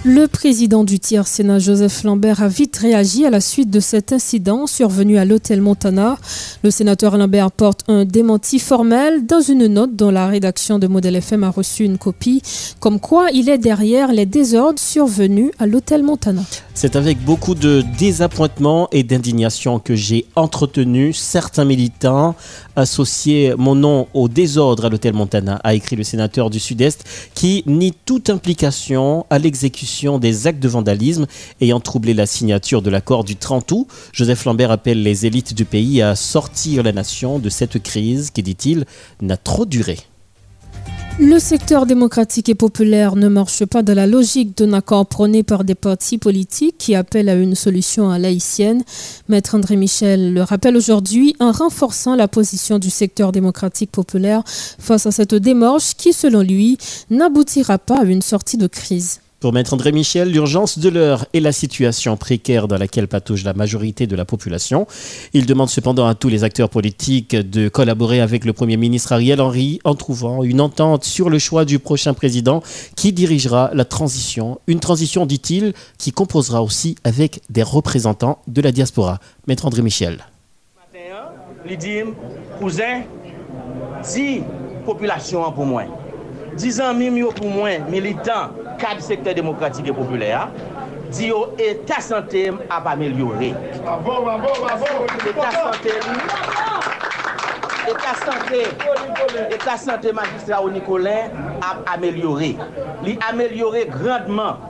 Le 0.03 0.29
président 0.29 0.83
du 0.83 0.99
tiers 0.99 1.27
Sénat, 1.27 1.59
Joseph 1.59 2.05
Lambert, 2.05 2.43
a 2.43 2.49
vite 2.49 2.75
réagi 2.79 3.27
à 3.27 3.31
la 3.31 3.43
suite 3.43 3.69
de 3.69 3.81
cet 3.81 4.15
incident 4.15 4.67
survenu 4.67 5.19
à 5.19 5.27
l'hôtel 5.27 5.61
Montana. 5.61 6.17
Le 6.63 6.71
sénateur 6.71 7.19
Lambert 7.19 7.53
porte 7.53 7.85
un 7.87 8.07
démenti 8.07 8.59
formel 8.61 9.27
dans 9.27 9.43
une 9.43 9.67
note 9.67 9.97
dont 9.97 10.11
la 10.11 10.27
rédaction 10.27 10.79
de 10.79 10.87
Modèle 10.87 11.17
FM 11.17 11.45
a 11.45 11.51
reçu 11.51 11.85
une 11.85 11.99
copie, 11.99 12.41
comme 12.79 12.99
quoi 12.99 13.27
il 13.35 13.51
est 13.51 13.59
derrière 13.59 14.11
les 14.11 14.25
désordres 14.25 14.79
survenus 14.79 15.51
à 15.59 15.67
l'hôtel 15.67 16.03
Montana. 16.03 16.45
C'est 16.73 16.97
avec 16.97 17.23
beaucoup 17.23 17.55
de 17.55 17.85
désappointement 17.99 18.89
et 18.93 19.03
d'indignation 19.03 19.81
que 19.81 19.95
j'ai 19.97 20.25
entretenu 20.35 21.13
certains 21.13 21.67
militants 21.67 22.37
associés 22.75 23.53
mon 23.59 23.75
nom 23.75 24.07
au 24.15 24.31
désordre 24.31 24.87
à 24.87 24.89
l'hôtel 24.89 25.13
Montana, 25.13 25.61
a 25.63 25.75
écrit 25.75 25.97
le 25.97 26.05
sénateur 26.05 26.49
du 26.49 26.59
Sud-Est, 26.59 27.05
qui 27.35 27.65
nie 27.67 27.93
toute 28.07 28.31
implication 28.31 29.27
à 29.29 29.39
l'exécution 29.39 29.90
des 30.21 30.47
actes 30.47 30.63
de 30.63 30.69
vandalisme 30.69 31.27
ayant 31.61 31.81
troublé 31.81 32.15
la 32.15 32.27
signature 32.27 32.83
de 32.83 32.91
l'accord 32.91 33.25
du 33.25 33.37
30 33.37 33.73
août. 33.73 33.87
Joseph 34.13 34.45
Lambert 34.45 34.71
appelle 34.71 35.03
les 35.03 35.27
élites 35.27 35.55
du 35.55 35.65
pays 35.65 36.01
à 36.01 36.15
sortir 36.15 36.83
la 36.83 36.93
nation 36.93 37.39
de 37.39 37.49
cette 37.49 37.83
crise 37.83 38.31
qui, 38.31 38.43
dit-il, 38.43 38.85
n'a 39.21 39.37
trop 39.37 39.67
duré. 39.67 39.99
Le 41.23 41.39
secteur 41.39 41.85
démocratique 41.85 42.49
et 42.49 42.55
populaire 42.55 43.15
ne 43.15 43.29
marche 43.29 43.67
pas 43.67 43.83
dans 43.83 43.95
la 43.95 44.07
logique 44.07 44.57
d'un 44.57 44.73
accord 44.73 45.05
prôné 45.05 45.43
par 45.43 45.65
des 45.65 45.75
partis 45.75 46.17
politiques 46.17 46.79
qui 46.79 46.95
appellent 46.95 47.29
à 47.29 47.35
une 47.35 47.55
solution 47.55 48.09
à 48.09 48.19
laïcienne. 48.19 48.85
Maître 49.29 49.55
André 49.55 49.77
Michel 49.77 50.33
le 50.33 50.43
rappelle 50.43 50.79
aujourd'hui 50.79 51.37
en 51.39 51.53
renforçant 51.53 52.17
la 52.17 52.27
position 52.27 52.79
du 52.79 52.89
secteur 52.89 53.33
démocratique 53.33 53.91
populaire 53.91 54.43
face 54.47 55.05
à 55.05 55.11
cette 55.11 55.35
démarche 55.35 55.95
qui, 55.95 56.15
selon 56.15 56.41
lui, 56.41 56.79
n'aboutira 57.11 57.79
pas 57.79 58.01
à 58.01 58.05
une 58.05 58.23
sortie 58.23 58.57
de 58.57 58.67
crise. 58.67 59.21
Pour 59.41 59.55
Maître 59.55 59.73
André 59.73 59.91
Michel, 59.91 60.31
l'urgence 60.31 60.79
de 60.79 60.91
l'heure 60.91 61.25
est 61.33 61.41
la 61.41 61.53
situation 61.53 62.19
précaire 62.19 62.69
dans 62.69 62.77
laquelle 62.77 63.09
patauge 63.09 63.43
la 63.43 63.55
majorité 63.55 64.07
de 64.07 64.15
la 64.15 64.27
population. 64.27 64.87
Il 65.33 65.47
demande 65.47 65.71
cependant 65.71 66.07
à 66.07 66.15
tous 66.15 66.29
les 66.29 66.45
acteurs 66.45 66.69
politiques 66.69 67.35
de 67.35 67.71
collaborer 67.71 68.21
avec 68.21 68.45
le 68.45 68.53
Premier 68.53 68.77
ministre 68.77 69.13
Ariel 69.13 69.41
Henry 69.41 69.81
en 69.85 69.95
trouvant 69.95 70.43
une 70.43 70.61
entente 70.61 71.05
sur 71.05 71.31
le 71.31 71.39
choix 71.39 71.65
du 71.65 71.79
prochain 71.79 72.13
président 72.13 72.63
qui 72.97 73.15
dirigera 73.15 73.71
la 73.73 73.87
transition. 73.87 74.61
Une 74.67 74.79
transition, 74.79 75.25
dit-il, 75.25 75.73
qui 75.97 76.13
composera 76.13 76.63
aussi 76.63 76.97
avec 77.03 77.41
des 77.49 77.63
représentants 77.63 78.43
de 78.47 78.61
la 78.61 78.73
diaspora. 78.73 79.21
Maître 79.47 79.65
André 79.65 79.81
Michel. 79.81 80.19
cousin, 82.59 83.05
population 84.85 85.51
pour 85.53 85.65
moi. 85.65 85.85
10 86.57 86.81
ans 86.81 86.95
pour 87.35 87.49
moi, 87.49 87.71
kad 88.81 89.01
sektor 89.05 89.37
demokratik 89.37 89.91
e 89.91 89.95
populè 89.95 90.31
a, 90.37 90.47
di 91.11 91.29
yo 91.31 91.41
etat 91.61 92.03
sante 92.07 92.47
ap 92.71 92.87
amelyore. 92.91 93.51
Etat 95.31 95.55
sante, 95.57 95.95
etat 97.91 98.19
sante, 98.25 98.61
etat 99.51 99.79
sante 99.83 100.13
magistra 100.17 100.61
ou 100.63 100.71
Nikolin 100.73 101.35
ap 101.61 101.85
amelyore. 101.95 102.55
Li 103.05 103.17
amelyore 103.29 103.87
grandman, 103.91 104.61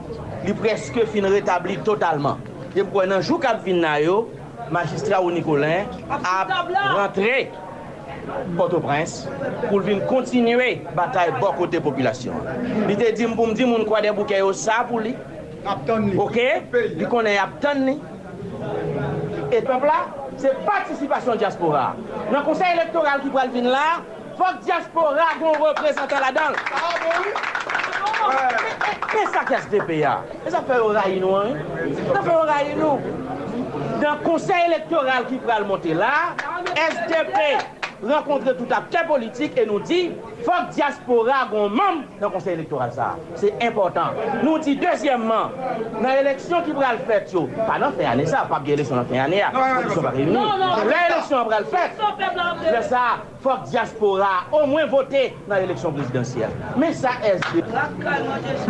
li 0.47 0.55
preske 0.57 1.07
fin 1.13 1.29
retabli 1.31 1.79
totalman. 1.87 2.41
Jem 2.75 2.91
kwen 2.93 3.11
nan 3.13 3.25
jou 3.25 3.41
kap 3.43 3.65
vin 3.67 3.83
na 3.85 3.99
yo, 4.03 4.23
magistra 4.73 5.21
ou 5.21 5.33
Nikolin 5.35 5.91
ap 6.11 6.51
rentre 6.97 7.51
Port-au-Prince 8.57 9.29
pou 9.69 9.81
vin 9.85 10.01
kontinue 10.11 10.71
batay 10.97 11.33
bo 11.41 11.53
kote 11.59 11.81
populasyon. 11.83 12.47
Li 12.89 12.97
te 12.99 13.11
dim 13.17 13.37
pou 13.39 13.51
mdi 13.51 13.67
moun 13.69 13.87
kwa 13.89 14.03
de 14.05 14.13
bouke 14.17 14.39
yo 14.39 14.53
sa 14.57 14.83
pou 14.89 15.03
li. 15.03 15.15
Ok? 15.67 16.39
Li 16.97 17.09
konen 17.11 17.39
aptan 17.43 17.85
li. 17.89 17.97
Et 19.51 19.63
pepla, 19.67 19.99
se 20.39 20.53
patisipasyon 20.67 21.41
diaspora. 21.41 21.91
Nan 22.31 22.45
konsey 22.47 22.77
elektoral 22.77 23.23
ki 23.25 23.33
pral 23.35 23.51
vin 23.55 23.67
la, 23.73 24.01
fok 24.39 24.61
diaspora 24.67 25.33
goun 25.41 25.59
reprezentan 25.59 26.23
la 26.23 26.31
dan. 26.37 26.59
Mè 29.11 29.25
sa 29.33 29.43
kè 29.49 29.59
SDP 29.65 29.97
ya? 30.05 30.21
Mè 30.45 30.55
sa 30.55 30.63
fè 30.69 30.79
oray 30.85 31.19
nou 31.23 31.41
an? 31.41 31.59
Sa 32.13 32.23
fè 32.23 32.37
oray 32.37 32.73
nou? 32.79 33.01
Nan 34.01 34.23
konsey 34.23 34.71
elektoral 34.71 35.27
ki 35.29 35.43
pral 35.45 35.67
monte 35.69 35.97
la, 35.99 36.15
SDP... 36.79 37.80
rencontrer 38.03 38.57
tout 38.57 38.67
acteur 38.71 39.07
politique 39.07 39.57
et 39.59 39.67
nous 39.67 39.81
dit 39.81 40.11
faut 40.45 40.51
que 40.51 40.75
diaspora 40.75 41.49
ait 41.53 41.55
membre 41.55 42.05
dans 42.21 42.29
le 42.29 42.33
conseil 42.33 42.55
électoral 42.55 42.93
ça. 42.93 43.17
C'est 43.35 43.55
important. 43.63 44.11
Nous 44.43 44.59
dit 44.59 44.77
deuxièmement, 44.77 45.51
dans 46.03 46.09
l'élection 46.09 46.63
qui 46.63 46.73
va 46.73 46.93
le 46.93 46.99
faire, 46.99 47.25
pas 47.67 47.79
dans 47.79 47.93
fin 47.93 48.11
année 48.13 48.27
ça, 48.27 48.47
pas 48.49 48.59
bien 48.59 48.73
l'élection 48.73 48.97
dans 48.97 49.05
fin 49.05 49.19
année, 49.21 49.43
ils 49.85 49.93
sont 49.93 50.03
pas 50.03 50.11
réunis. 50.11 50.33
L'élection 50.33 51.45
va 51.47 51.61
le 51.61 51.67
faire. 51.67 51.91
Mais 52.73 52.83
ça, 52.83 52.99
faut 53.40 53.40
fòk 53.45 53.69
diaspora 53.71 54.33
ou 54.53 54.67
mwen 54.69 54.89
vote 54.93 55.23
nan 55.49 55.65
eleksyon 55.65 55.95
presidansyel. 55.97 56.53
Men 56.81 56.95
sa 56.97 57.15
es 57.27 57.41
de. 57.55 57.65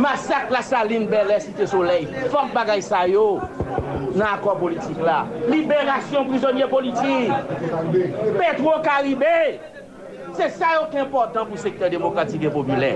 Masak 0.00 0.52
la 0.54 0.62
salin 0.66 1.08
belè 1.10 1.40
site 1.42 1.66
soley. 1.70 2.06
Fòk 2.32 2.54
bagay 2.56 2.82
sa 2.84 3.04
yo 3.10 3.40
nan 4.14 4.28
akor 4.32 4.60
politik 4.62 5.00
la. 5.04 5.24
Liberasyon 5.50 6.30
prizonye 6.30 6.70
politik. 6.70 7.34
Petro 8.38 8.78
Karibè. 8.86 9.36
Se 10.36 10.46
sa 10.54 10.76
yo 10.76 10.86
ki 10.92 11.02
important 11.02 11.48
pou 11.50 11.58
sektor 11.58 11.90
demokratik 11.90 12.46
e 12.46 12.52
populè. 12.54 12.92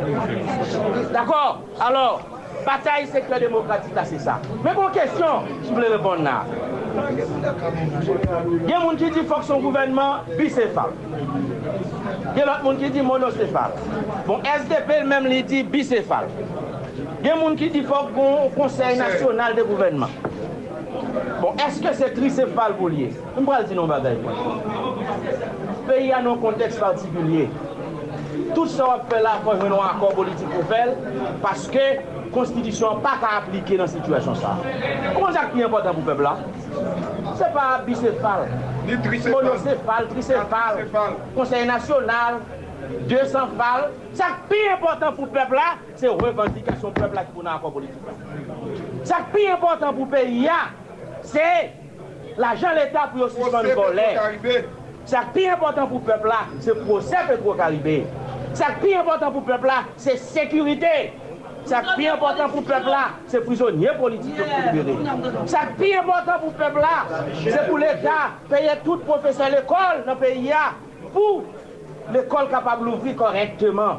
D'akor? 1.11 1.65
Alors, 1.83 2.23
bataye 2.67 3.09
sektor 3.11 3.43
demokratik 3.43 3.97
la 3.99 4.07
se 4.07 4.21
sa. 4.23 4.39
Men 4.63 4.79
kon 4.79 4.95
kesyon, 4.95 5.51
sou 5.67 5.75
ble 5.77 5.91
repon 5.97 6.23
nan. 6.27 6.55
Gen 6.95 8.81
moun 8.83 8.97
ki 8.97 9.11
di 9.15 9.23
fok 9.27 9.43
son 9.47 9.63
gouvenman 9.65 10.29
bisefal. 10.39 10.93
Gen 12.37 12.47
lot 12.47 12.63
moun 12.63 12.79
ki 12.79 12.91
di 12.95 13.03
monosefal. 13.03 13.75
Bon, 14.29 14.45
SDP 14.47 15.01
el 15.01 15.09
mèm 15.11 15.27
li 15.31 15.43
di 15.43 15.65
bisefal. 15.67 16.31
Gen 17.25 17.41
moun 17.41 17.59
ki 17.59 17.73
di 17.75 17.83
fok 17.89 18.15
konsey 18.55 18.99
nasyonal 19.01 19.59
de 19.59 19.67
gouvenman. 19.67 20.15
Bon, 21.41 21.59
eske 21.67 21.95
se 21.99 22.13
trisefal 22.15 22.77
pou 22.79 22.93
liye? 22.93 23.11
Mbral 23.41 23.67
di 23.69 23.79
nou 23.79 23.91
bagay 23.91 24.21
pou. 24.23 24.33
Peyi 25.89 26.15
an 26.15 26.29
nou 26.29 26.39
konteks 26.43 26.79
partikulye. 26.81 27.49
Tout 28.55 28.71
sa 28.71 28.87
wap 28.87 29.09
fe 29.11 29.19
la 29.23 29.41
kon 29.43 29.59
venon 29.59 29.83
akor 29.83 30.15
politik 30.15 30.51
pou 30.53 30.67
fel, 30.71 30.95
paske 31.43 31.85
konstitisyon 32.35 33.03
pa 33.03 33.17
ka 33.23 33.39
aplike 33.41 33.79
nan 33.79 33.91
situasyon 33.91 34.39
sa. 34.39 34.55
Koman 35.15 35.35
jak 35.35 35.51
pi 35.55 35.67
important 35.67 35.99
pou 35.99 36.07
pebla? 36.07 36.37
Là 36.75 37.31
c'est 37.37 37.53
pas 37.53 37.83
bicéphale, 37.87 38.49
monocéphale, 39.31 40.09
tricéphale, 40.09 40.87
conseil 41.35 41.67
national, 41.67 42.35
200 43.09 43.39
balles. 43.57 43.91
Ce 44.13 44.19
qui 44.19 44.25
est 44.25 44.49
plus 44.49 44.73
important 44.75 45.13
pour 45.13 45.25
le 45.27 45.31
peuple 45.31 45.55
là, 45.55 45.77
c'est 45.97 46.07
la 46.07 46.13
revendication 46.13 46.89
du 46.89 46.95
peuple 47.01 47.15
là 47.15 47.25
qui 47.25 47.41
est 47.41 47.43
dans 47.43 47.71
politique. 47.71 47.95
Ce 49.05 49.13
qui 49.13 49.15
est 49.15 49.25
plus 49.33 49.49
important 49.53 49.93
pour 49.93 50.05
le 50.07 50.11
pays 50.11 50.49
c'est 51.23 51.73
l'argent 52.37 52.71
de 52.71 52.77
l'État 52.85 53.09
pour 53.13 53.27
le 53.27 53.75
volet. 53.75 54.17
Ce 55.07 55.11
qui 55.11 55.17
est 55.17 55.33
plus 55.33 55.47
important 55.49 55.87
pour 55.87 55.99
le 55.99 56.05
peuple 56.05 56.29
là, 56.29 56.41
c'est 56.61 56.75
le 56.75 56.81
procès 56.81 57.17
Petro-Caribé. 57.29 58.07
Ce 58.53 58.63
qui 58.63 58.71
est 58.71 58.75
plus 58.81 58.95
important 58.95 59.31
pour 59.33 59.41
le 59.41 59.47
peuple 59.47 59.67
là, 59.67 59.85
Ce 61.67 61.95
qui 61.97 62.05
est 62.05 62.09
important 62.09 62.49
pour 62.49 62.61
le 62.61 62.67
peuple 62.67 62.87
là, 62.87 63.05
c'est 63.27 63.41
prisonniers 63.45 63.91
politiques 63.99 64.37
pour 64.37 64.73
libérer. 64.73 64.97
Ce 65.47 65.83
qui 65.83 65.91
est 65.91 65.97
important 65.97 66.39
pour 66.41 66.51
le 66.51 66.57
peuple 66.65 66.81
là, 66.81 67.07
c'est 67.43 67.67
pour 67.69 67.79
l'État 67.79 68.33
payer 68.49 68.71
tout 68.85 68.99
professeur 68.99 69.49
l'école 69.49 70.05
dans 70.07 70.13
le 70.15 70.19
pays 70.19 70.53
pour 71.13 71.45
l'école 72.13 72.49
capable 72.51 72.85
d'ouvrir 72.85 73.17
correctement. 73.17 73.99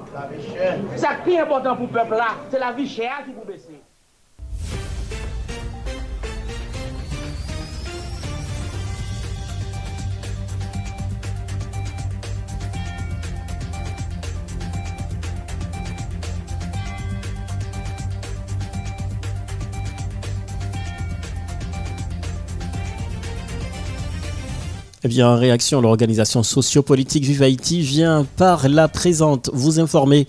Ce 0.96 1.24
qui 1.24 1.36
est 1.36 1.40
important 1.40 1.76
pour 1.76 1.88
le 1.88 1.92
peuple 1.92 2.16
là, 2.16 2.28
c'est 2.50 2.60
la 2.60 2.72
vie 2.72 2.88
chère 2.88 3.24
qui 3.26 3.34
vous 3.34 3.46
baisser. 3.46 3.75
Eh 25.08 25.24
en 25.24 25.36
réaction, 25.36 25.82
l'organisation 25.82 26.42
sociopolitique 26.42 27.26
Vive 27.26 27.44
Haïti 27.44 27.82
vient 27.82 28.26
par 28.38 28.68
la 28.68 28.88
présente 28.88 29.52
vous 29.54 29.80
informer 29.80 30.26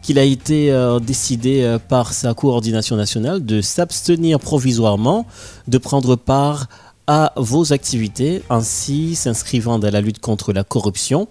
qu'il 0.00 0.16
a 0.16 0.22
été 0.22 0.70
euh, 0.70 1.00
décidé 1.00 1.62
euh, 1.62 1.80
par 1.80 2.12
sa 2.12 2.32
coordination 2.32 2.94
nationale 2.94 3.44
de 3.44 3.60
s'abstenir 3.60 4.38
provisoirement 4.38 5.26
de 5.66 5.76
prendre 5.76 6.14
part 6.14 6.68
à 7.06 7.32
vos 7.36 7.72
activités, 7.72 8.42
ainsi 8.48 9.16
s'inscrivant 9.16 9.78
dans 9.78 9.90
la 9.90 10.00
lutte 10.00 10.20
contre 10.20 10.52
la 10.52 10.62
corruption 10.62 11.28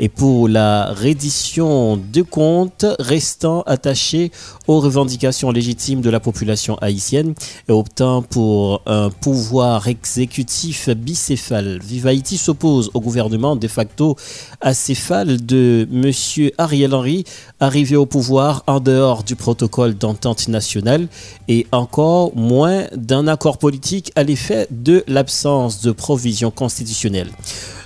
et 0.00 0.08
pour 0.08 0.48
la 0.48 0.92
reddition 0.92 1.96
de 1.96 2.22
comptes 2.22 2.86
restant 2.98 3.62
attachés 3.62 4.32
aux 4.66 4.80
revendications 4.80 5.52
légitimes 5.52 6.00
de 6.00 6.10
la 6.10 6.18
population 6.18 6.76
haïtienne 6.78 7.34
et 7.68 7.72
optant 7.72 8.22
pour 8.22 8.82
un 8.86 9.10
pouvoir 9.10 9.86
exécutif 9.86 10.88
bicéphale. 10.90 11.78
Vive 11.82 12.08
Haïti 12.08 12.36
s'oppose 12.36 12.90
au 12.94 13.00
gouvernement 13.00 13.54
de 13.54 13.68
facto 13.68 14.16
acéphale 14.60 15.44
de 15.44 15.86
M. 15.92 16.50
Ariel 16.58 16.94
Henry, 16.94 17.24
arrivé 17.60 17.94
au 17.94 18.06
pouvoir 18.06 18.64
en 18.66 18.80
dehors 18.80 19.22
du 19.22 19.36
protocole 19.36 19.94
d'entente 19.94 20.48
nationale 20.48 21.06
et 21.46 21.66
encore 21.70 22.34
moins 22.34 22.86
d'un 22.96 23.28
accord 23.28 23.58
politique 23.58 24.10
à 24.16 24.24
l'effet 24.24 24.66
de 24.70 25.04
l'absence 25.12 25.80
de 25.82 25.92
provision 25.92 26.50
constitutionnelle. 26.50 27.30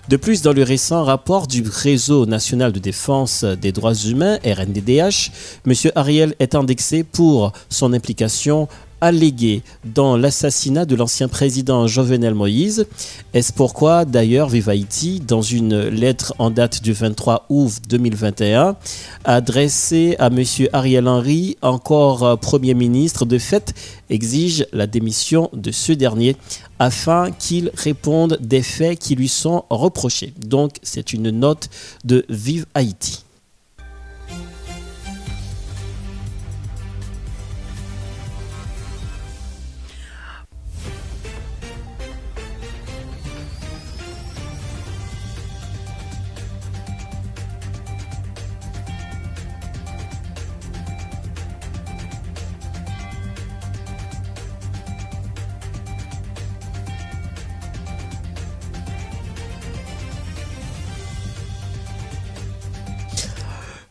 De 0.09 0.17
plus, 0.17 0.41
dans 0.41 0.53
le 0.53 0.63
récent 0.63 1.03
rapport 1.03 1.49
du 1.49 1.65
Réseau 1.69 2.27
national 2.27 2.73
de 2.73 2.79
défense 2.79 3.43
des 3.43 3.73
droits 3.73 3.95
humains, 3.95 4.39
RNDDH, 4.45 5.33
M. 5.67 5.73
Ariel 5.97 6.35
est 6.39 6.55
indexé 6.55 7.03
pour 7.03 7.53
son 7.69 7.93
implication 7.93 8.69
allégué 9.01 9.63
dans 9.85 10.17
l'assassinat 10.17 10.85
de 10.85 10.97
l'ancien 10.97 11.29
président 11.29 11.87
Jovenel 11.87 12.35
Moïse. 12.35 12.87
Est-ce 13.35 13.53
pourquoi 13.53 14.05
d'ailleurs 14.05 14.49
Vive 14.49 14.69
Haïti, 14.69 15.21
dans 15.21 15.43
une 15.43 15.89
lettre 15.89 16.35
en 16.39 16.51
date 16.51 16.83
du 16.83 16.93
23 16.93 17.47
août 17.49 17.73
2021, 17.89 18.77
adressée 19.25 20.17
à 20.19 20.29
M. 20.29 20.43
Ariel 20.73 21.09
Henry, 21.09 21.57
encore 21.63 22.25
euh, 22.25 22.37
Premier 22.37 22.75
ministre, 22.75 23.25
de 23.25 23.39
fait 23.39 23.75
exige 24.09 24.67
la 24.73 24.87
démission 24.87 25.51
de 25.53 25.73
ce 25.73 25.93
dernier 25.93 26.37
afin 26.79 27.31
qu'il 27.33 27.71
réponde 27.75 28.39
des 28.41 28.63
faits 28.63 28.99
qui 28.99 29.15
lui 29.15 29.29
sont 29.29 29.65
reprochés. 29.71 30.33
Donc 30.47 30.77
c'est 30.83 31.13
une 31.13 31.31
note 31.31 31.69
de 32.05 32.25
Vive 32.29 32.67
Haïti. 32.75 33.26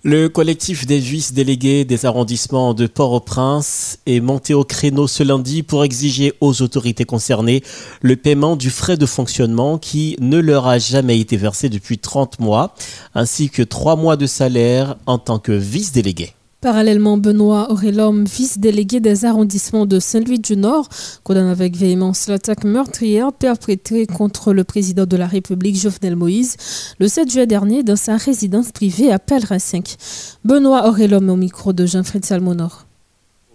Le 0.07 0.29
collectif 0.29 0.85
des 0.85 0.99
vice-délégués 0.99 1.83
des 1.83 2.05
arrondissements 2.05 2.75
de 2.75 2.85
Port-au-Prince 2.85 3.97
est 4.05 4.19
monté 4.19 4.53
au 4.53 4.63
créneau 4.63 5.07
ce 5.07 5.23
lundi 5.23 5.63
pour 5.63 5.83
exiger 5.83 6.31
aux 6.41 6.61
autorités 6.61 7.05
concernées 7.05 7.63
le 8.03 8.15
paiement 8.15 8.55
du 8.55 8.69
frais 8.69 8.97
de 8.97 9.07
fonctionnement 9.07 9.79
qui 9.79 10.15
ne 10.19 10.37
leur 10.37 10.67
a 10.67 10.77
jamais 10.77 11.19
été 11.19 11.37
versé 11.37 11.69
depuis 11.69 11.97
30 11.97 12.39
mois, 12.39 12.75
ainsi 13.15 13.49
que 13.49 13.63
3 13.63 13.95
mois 13.95 14.15
de 14.15 14.27
salaire 14.27 14.95
en 15.07 15.17
tant 15.17 15.39
que 15.39 15.53
vice-délégué. 15.53 16.35
Parallèlement, 16.65 17.17
Benoît 17.19 17.71
Aurélhomme, 17.71 18.25
vice-délégué 18.25 18.99
des 18.99 19.25
arrondissements 19.25 19.85
de 19.85 19.99
Saint-Louis 19.99 20.39
du 20.39 20.57
Nord, 20.57 20.89
condamne 21.23 21.45
avec 21.45 21.77
véhémence 21.77 22.27
l'attaque 22.27 22.63
meurtrière 22.63 23.31
perpétrée 23.33 24.07
contre 24.07 24.51
le 24.51 24.63
président 24.63 25.05
de 25.05 25.15
la 25.15 25.27
République, 25.27 25.79
Jovenel 25.79 26.15
Moïse, 26.15 26.57
le 26.97 27.07
7 27.07 27.29
juillet 27.29 27.45
dernier 27.45 27.83
dans 27.83 27.95
sa 27.95 28.17
résidence 28.17 28.71
privée 28.71 29.11
à 29.11 29.19
Pèlerin 29.19 29.59
5. 29.59 29.95
Benoît 30.43 30.87
Aurélhomme 30.87 31.29
au 31.29 31.35
micro 31.35 31.71
de 31.71 31.85
Jean-Fred 31.85 32.25
Salmonor. 32.25 32.87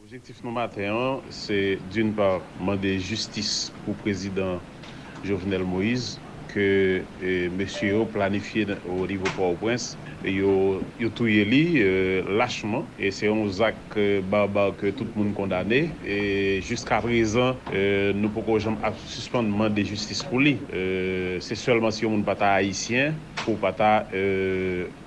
L'objectif 0.01 0.37
nous 0.45 0.53
matin, 0.53 1.19
c'est 1.31 1.81
d'une 1.93 2.13
part 2.13 2.41
demander 2.61 3.01
justice 3.01 3.73
au 3.89 3.93
président 3.93 4.61
Jovenel 5.25 5.65
Moïse 5.65 6.21
ke 6.51 6.67
e, 7.23 7.49
monsye 7.55 7.93
yo 7.93 8.05
planifiye 8.11 8.77
ou 8.87 9.07
nivou 9.09 9.31
Port-au-Prince, 9.37 9.97
e, 10.25 10.35
yo, 10.41 10.53
yo 11.01 11.11
touye 11.17 11.45
li 11.49 11.63
euh, 11.81 12.27
lachman, 12.39 12.85
e 13.01 13.11
se 13.15 13.29
yon 13.29 13.43
zak 13.55 13.79
e, 13.97 14.21
barbar 14.33 14.75
ke 14.81 14.93
tout 14.97 15.09
moun 15.17 15.33
kondane, 15.37 15.87
e 16.05 16.19
jiska 16.67 17.01
prezan 17.05 17.57
euh, 17.73 18.11
nou 18.17 18.33
poko 18.35 18.59
jom 18.63 18.79
ap 18.87 18.99
suspendman 19.07 19.73
de 19.77 19.87
justice 19.93 20.27
pou 20.27 20.43
li. 20.43 20.57
Euh, 20.75 21.39
se 21.45 21.59
selman 21.59 21.95
si 21.95 22.05
yon 22.07 22.17
moun 22.17 22.27
pata 22.27 22.55
haisyen, 22.57 23.17
pou 23.45 23.57
pata 23.61 24.05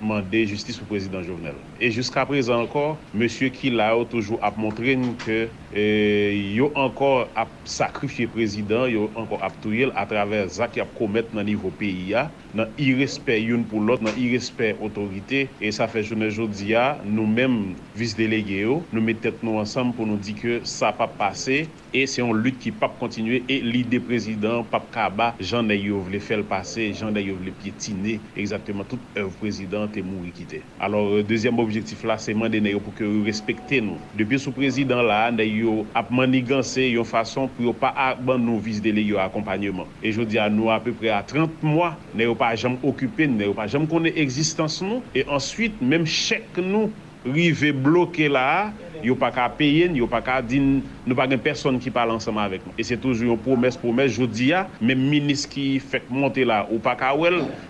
mande 0.02 0.40
justice 0.50 0.80
pou 0.80 0.94
prezident 0.96 1.22
Jovenel. 1.26 1.58
E 1.78 1.90
jiska 1.94 2.24
prezan 2.28 2.64
ankor, 2.64 2.96
monsye 3.14 3.50
ki 3.54 3.74
la 3.74 3.92
yo 3.94 4.08
toujou 4.10 4.40
ap 4.44 4.58
montren 4.60 5.12
ke 5.22 5.44
E, 5.74 6.54
yo 6.54 6.68
ankor 6.78 7.26
ap 7.34 7.50
sakrifye 7.66 8.28
prezident, 8.30 8.86
yo 8.86 9.08
ankor 9.18 9.42
ap 9.42 9.56
touyel 9.64 9.90
a 9.98 10.04
traver 10.06 10.46
zak 10.54 10.78
yap 10.78 10.92
komet 10.94 11.32
nan 11.34 11.48
nivou 11.48 11.74
peyi 11.74 12.12
ya, 12.12 12.28
nan 12.54 12.70
irespè 12.78 13.40
youn 13.40 13.64
pou 13.66 13.82
lot, 13.82 14.02
nan 14.04 14.14
irespè 14.20 14.70
otorite, 14.78 15.48
e 15.58 15.72
sa 15.74 15.88
fe 15.90 16.04
jounen 16.04 16.30
jodi 16.30 16.70
ya, 16.70 16.84
nou 17.02 17.26
menm 17.26 17.72
vis 17.98 18.14
delege 18.14 18.60
yo, 18.62 18.76
nou 18.94 19.02
metet 19.02 19.42
nou 19.42 19.58
ansam 19.58 19.90
pou 19.96 20.06
nou 20.06 20.22
di 20.22 20.36
ke 20.38 20.60
sa 20.68 20.92
pap 20.94 21.16
pase, 21.18 21.64
e 21.90 22.04
se 22.10 22.22
yon 22.22 22.38
lut 22.38 22.60
ki 22.62 22.70
pap 22.78 22.94
kontinue, 23.00 23.42
e 23.50 23.58
lide 23.66 23.98
prezident 24.06 24.70
pap 24.70 24.86
kaba, 24.94 25.32
jan 25.42 25.66
da 25.66 25.74
yo 25.74 26.04
vle 26.06 26.22
fel 26.22 26.46
pase, 26.46 26.92
jan 26.94 27.18
da 27.18 27.22
yo 27.24 27.34
vle 27.40 27.50
pietine, 27.64 28.20
exactement 28.38 28.86
tout 28.86 29.18
ev 29.18 29.34
prezident 29.42 29.90
te 29.90 30.06
mou 30.06 30.22
rikite. 30.22 30.62
Alors, 30.78 31.18
euh, 31.18 31.26
deuxième 31.26 31.58
objektif 31.58 32.04
la, 32.06 32.18
se 32.22 32.30
mande 32.38 32.62
na 32.62 32.70
yo 32.70 32.78
pou 32.84 32.94
ke 32.94 33.02
yo 33.02 33.26
respekte 33.26 33.82
nou. 33.82 33.98
Depi 34.14 34.38
sou 34.38 34.54
prezident 34.54 35.02
la, 35.02 35.24
na 35.34 35.42
yo 35.42 35.63
yo 35.64 35.82
ap 35.96 36.12
maniganse 36.14 36.84
yon 36.92 37.08
fason 37.08 37.48
pou 37.56 37.66
yo 37.66 37.74
pa 37.76 38.12
ban 38.20 38.42
nou 38.42 38.62
vizdele 38.62 39.02
yo 39.04 39.20
akompanyman. 39.22 39.88
E 40.04 40.12
jodi 40.14 40.40
an 40.40 40.54
nou 40.56 40.70
ap 40.74 40.86
pre 41.00 41.10
a 41.14 41.22
30 41.26 41.64
mwa, 41.66 41.94
ne 42.14 42.28
yo 42.28 42.36
pa 42.38 42.52
jam 42.54 42.78
okupen, 42.84 43.38
ne 43.38 43.48
yo 43.48 43.56
pa 43.56 43.66
jam 43.70 43.88
konen 43.90 44.14
egzistans 44.14 44.80
nou, 44.84 45.02
e 45.16 45.24
answit 45.26 45.80
menm 45.82 46.06
chek 46.08 46.60
nou 46.60 46.92
rive 47.24 47.72
bloqué 47.72 48.28
là, 48.28 48.72
yo 49.02 49.14
pas 49.14 49.30
qu'à 49.30 49.48
payer, 49.48 49.90
yo 49.92 50.06
pas 50.06 50.20
qu'à 50.20 50.42
dire, 50.42 50.62
nous 51.06 51.14
pas 51.14 51.26
personne 51.28 51.78
qui 51.78 51.90
parle 51.90 52.10
ensemble 52.10 52.40
avec 52.40 52.66
nous. 52.66 52.72
Et 52.78 52.82
c'est 52.82 52.96
toujours 52.96 53.32
une 53.32 53.38
promesse, 53.38 53.76
promesse, 53.76 54.12
je 54.12 54.24
dis, 54.24 54.52
même 54.80 55.00
ministre 55.00 55.48
qui 55.48 55.78
fait 55.78 56.02
monter 56.10 56.44
là, 56.44 56.66
ou 56.70 56.78
pas 56.78 56.94
qu'à 56.94 57.14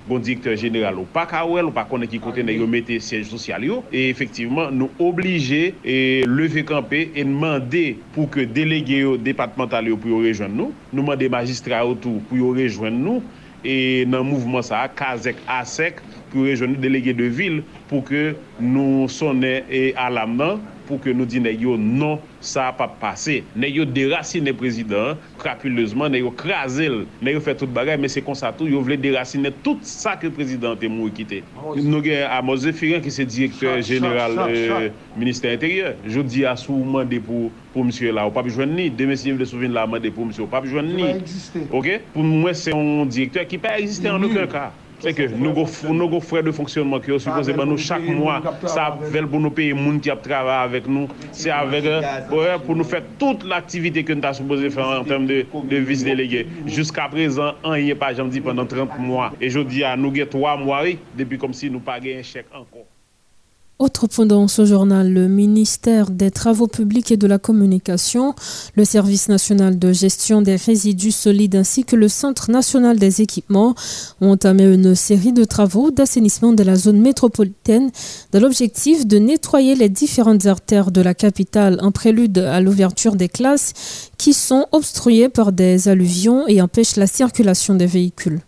bon 0.07 0.19
directeur 0.19 0.57
général, 0.57 0.99
ou 0.99 1.05
pas 1.05 1.27
qu'à 1.27 1.47
ou 1.47 1.71
pas 1.71 1.85
connaître 1.85 2.12
qui 2.12 2.19
côté 2.19 2.43
yo 2.43 2.67
mettre 2.67 3.01
siège 3.01 3.27
social 3.27 3.64
yo. 3.64 3.85
Et 3.93 4.09
effectivement, 4.09 4.71
nous 4.71 4.90
obligés 4.99 5.75
et 5.85 6.25
lever 6.27 6.64
camper 6.64 7.12
et 7.14 7.25
demander 7.25 7.99
pour 8.12 8.31
que 8.31 8.40
délégués 8.40 9.05
départemental 9.19 9.88
pour 9.97 10.19
rejoindre 10.21 10.55
nous, 10.55 10.73
nous 10.93 11.03
demander 11.03 11.29
magistrats 11.29 11.87
autour 11.87 12.21
pour 12.23 12.57
rejoindre 12.57 12.97
nous 12.97 13.23
e 13.64 14.05
nan 14.09 14.29
mouvman 14.29 14.64
sa, 14.66 14.85
Kazek 14.92 15.40
Asek, 15.50 16.03
pou 16.31 16.46
rejouni 16.48 16.79
delege 16.83 17.14
de 17.16 17.31
vil 17.33 17.61
pou 17.90 18.05
ke 18.07 18.35
nou 18.61 19.09
sonne 19.12 19.61
e 19.68 19.87
alam 20.00 20.37
nan. 20.40 20.62
Pour 20.87 21.01
que 21.01 21.11
nous 21.11 21.25
disions 21.25 21.77
non, 21.79 22.18
ça 22.40 22.62
n'a 22.62 22.73
pas 22.73 22.88
passé. 22.88 23.44
Nous 23.57 23.64
avons 23.64 23.90
déraciné 23.90 24.51
le 24.51 24.57
président 24.57 25.16
crapuleusement, 25.38 26.09
nous 26.09 26.16
avons 26.16 26.31
crasé, 26.31 26.88
nous 26.88 27.29
avons 27.29 27.40
fait 27.40 27.55
tout 27.55 27.66
le 27.66 27.97
mais 27.97 28.09
c'est 28.09 28.23
comme 28.23 28.35
ça 28.35 28.53
tout, 28.57 28.66
nous 28.66 28.83
voulons 28.83 28.97
déraciner 28.97 29.51
tout 29.62 29.79
ça 29.83 30.16
que 30.16 30.27
le 30.27 30.33
président 30.33 30.73
a 30.73 31.11
quitté. 31.11 31.42
Nous 31.77 31.99
avons 31.99 32.29
Amos 32.31 32.57
Zephirin 32.59 33.01
qui 33.01 33.09
est 33.09 33.25
directeur 33.25 33.81
général 33.83 34.33
du 34.33 34.70
euh, 34.70 34.88
ministère 35.16 35.53
intérieur. 35.55 35.94
Je 36.07 36.20
dis 36.20 36.44
à 36.44 36.57
sous 36.57 36.85
pour 37.25 37.51
pour 37.73 37.85
monsieur 37.85 38.12
là, 38.12 38.27
ou 38.27 38.31
pas 38.31 38.42
besoin 38.42 38.66
ni, 38.66 38.88
demain 38.88 39.16
si 39.16 39.31
vous 39.31 39.37
voulez 39.37 39.47
souvenir 39.47 39.73
là, 39.73 39.87
demandé 39.87 40.09
pour 40.11 40.25
monsieur, 40.25 40.47
pas 40.47 40.61
besoin 40.61 40.83
ni. 40.83 41.05
OK? 41.73 42.01
Pour 42.12 42.23
moi 42.23 42.55
c'est 42.55 42.73
un 42.73 43.05
directeur 43.07 43.47
qui 43.47 43.59
peut 43.59 43.68
exister 43.77 44.11
en 44.11 44.23
aucun 44.23 44.47
cas. 44.47 44.73
C'est 45.05 45.12
que 45.12 45.29
nous 45.35 45.51
avons 45.51 46.21
frais 46.21 46.43
de 46.43 46.51
fonctionnement 46.51 46.99
qui 46.99 47.11
sont 47.11 47.19
supposés 47.19 47.53
ben, 47.53 47.67
nous 47.67 47.77
chaque 47.77 48.09
mois, 48.09 48.43
ça 48.64 48.97
veut 49.03 49.27
pour 49.27 49.38
nous 49.38 49.51
payer 49.51 49.75
les 49.75 49.79
gens 49.79 49.99
qui 49.99 50.11
travaillent 50.23 50.64
avec 50.64 50.87
nous. 50.88 51.09
C'est 51.31 51.51
avec 51.51 51.85
pour 52.64 52.75
nous 52.75 52.85
faire 52.85 53.03
toute 53.19 53.45
l'activité 53.45 54.03
que 54.03 54.14
nous 54.14 54.25
avons 54.25 54.33
supposé 54.33 54.71
faire 54.71 54.87
en 54.87 55.05
termes 55.05 55.27
de, 55.27 55.45
de 55.64 55.77
vice-délégués. 55.77 56.47
Jusqu'à 56.64 57.09
présent, 57.09 57.53
on 57.62 57.77
n'y 57.77 57.90
est 57.90 57.95
pas, 57.95 58.14
j'en 58.14 58.25
dis, 58.25 58.40
pendant 58.40 58.64
30 58.64 58.99
mois. 58.99 59.33
Et 59.43 59.51
je 59.51 59.61
dis 59.61 59.85
à 59.85 59.95
nous, 59.95 60.11
3 60.25 60.57
mois, 60.57 60.85
depuis 61.14 61.37
comme 61.37 61.53
si 61.53 61.69
nous 61.69 61.81
pas 61.81 61.97
un 61.97 62.23
chèque 62.23 62.47
encore. 62.55 62.87
Autre 63.80 64.06
point 64.06 64.24
dans 64.24 64.46
ce 64.46 64.64
journal, 64.64 65.12
le 65.12 65.26
ministère 65.26 66.10
des 66.10 66.30
Travaux 66.30 66.68
publics 66.68 67.10
et 67.10 67.16
de 67.16 67.26
la 67.26 67.38
Communication, 67.38 68.32
le 68.76 68.84
Service 68.84 69.28
national 69.28 69.80
de 69.80 69.92
gestion 69.92 70.42
des 70.42 70.54
résidus 70.54 71.10
solides 71.10 71.56
ainsi 71.56 71.82
que 71.82 71.96
le 71.96 72.06
Centre 72.06 72.52
national 72.52 73.00
des 73.00 73.20
équipements 73.20 73.74
ont 74.20 74.30
entamé 74.30 74.62
une 74.62 74.94
série 74.94 75.32
de 75.32 75.42
travaux 75.42 75.90
d'assainissement 75.90 76.52
de 76.52 76.62
la 76.62 76.76
zone 76.76 77.00
métropolitaine 77.00 77.90
dans 78.30 78.38
l'objectif 78.38 79.08
de 79.08 79.18
nettoyer 79.18 79.74
les 79.74 79.88
différentes 79.88 80.46
artères 80.46 80.92
de 80.92 81.00
la 81.00 81.14
capitale 81.14 81.80
en 81.82 81.90
prélude 81.90 82.38
à 82.38 82.60
l'ouverture 82.60 83.16
des 83.16 83.28
classes 83.28 83.72
qui 84.18 84.34
sont 84.34 84.66
obstruées 84.70 85.28
par 85.28 85.50
des 85.50 85.88
alluvions 85.88 86.46
et 86.46 86.62
empêchent 86.62 86.94
la 86.94 87.08
circulation 87.08 87.74
des 87.74 87.87
véhicules. 87.87 88.40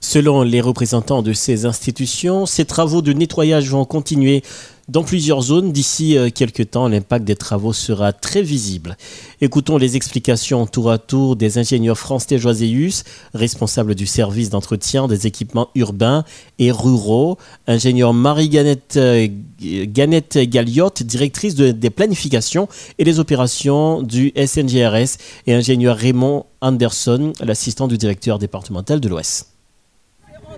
Selon 0.00 0.42
les 0.42 0.60
représentants 0.60 1.22
de 1.22 1.32
ces 1.32 1.64
institutions, 1.64 2.44
ces 2.44 2.64
travaux 2.64 3.00
de 3.02 3.12
nettoyage 3.12 3.70
vont 3.70 3.84
continuer 3.84 4.42
dans 4.88 5.04
plusieurs 5.04 5.42
zones. 5.42 5.72
D'ici 5.72 6.16
euh, 6.16 6.28
quelques 6.28 6.70
temps, 6.70 6.88
l'impact 6.88 7.24
des 7.24 7.36
travaux 7.36 7.72
sera 7.72 8.12
très 8.12 8.42
visible. 8.42 8.96
Écoutons 9.40 9.78
les 9.78 9.96
explications 9.96 10.66
tour 10.66 10.90
à 10.90 10.98
tour 10.98 11.36
des 11.36 11.58
ingénieurs 11.58 11.98
France 11.98 12.26
Joiseus, 12.30 13.04
responsables 13.34 13.94
du 13.94 14.06
service 14.06 14.50
d'entretien 14.50 15.08
des 15.08 15.26
équipements 15.26 15.68
urbains 15.74 16.24
et 16.58 16.70
ruraux, 16.70 17.38
ingénieur 17.66 18.12
Marie-Ganette 18.12 18.96
euh, 18.96 19.28
Galliotte, 19.60 21.02
directrice 21.02 21.54
des 21.54 21.90
planifications 21.90 22.68
et 22.98 23.04
des 23.04 23.18
opérations 23.18 24.02
du 24.02 24.32
SNGRS, 24.36 25.16
et 25.46 25.54
ingénieur 25.54 25.96
Raymond 25.96 26.46
Anderson, 26.60 27.32
l'assistant 27.40 27.88
du 27.88 27.98
directeur 27.98 28.38
départemental 28.38 29.00
de 29.00 29.08
l'Ouest. 29.08 29.52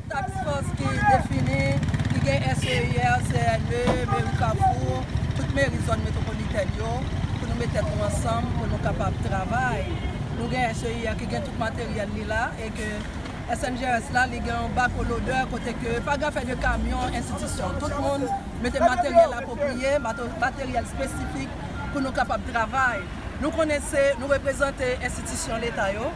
task 0.08 0.34
force 0.44 0.72
ki 0.78 0.88
defini, 1.10 1.60
ki 2.12 2.22
gen 2.24 2.46
SEIR, 2.60 3.20
CNE, 3.28 3.82
Meri 4.10 4.34
Kavour, 4.38 5.04
tout 5.36 5.54
meri 5.56 5.80
zon 5.86 6.04
metropoliten 6.04 6.72
yo, 6.78 6.92
pou 7.38 7.48
nou 7.48 7.58
metet 7.60 7.88
nou 7.90 8.06
ansam, 8.08 8.48
pou 8.58 8.68
nou 8.70 8.80
kapap 8.84 9.16
travay. 9.26 9.84
Nou 10.36 10.48
gen 10.52 10.74
SEIR 10.80 11.18
ki 11.20 11.30
gen 11.32 11.46
tout 11.46 11.60
materyel 11.62 12.12
li 12.16 12.26
la, 12.28 12.46
e 12.60 12.70
ke 12.76 12.90
SNGS 13.54 14.12
la 14.14 14.24
li 14.30 14.40
gen 14.44 14.72
bak 14.76 14.94
ou 14.98 15.08
lodeur 15.08 15.48
kote 15.52 15.74
ke 15.82 15.98
pa 16.06 16.16
gafen 16.20 16.48
de 16.52 16.56
kamyon, 16.62 17.18
institisyon. 17.20 17.76
Tout 17.82 17.98
moun 18.04 18.28
mette 18.64 18.80
materyel 18.84 19.36
apopriye, 19.40 19.98
materyel 20.04 20.88
spesifik 20.94 21.60
pou 21.92 22.04
nou 22.04 22.14
kapap 22.16 22.44
travay. 22.52 23.04
Nou 23.42 23.50
konese, 23.54 24.12
nou 24.20 24.30
reprezente 24.30 24.94
institisyon 25.00 25.60
l'Etat 25.62 25.96
yo, 25.96 26.08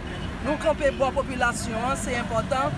nou 0.49 0.57
kampe 0.63 0.89
bo 0.97 1.11
populasyon, 1.13 1.91
se 2.01 2.15
important. 2.17 2.73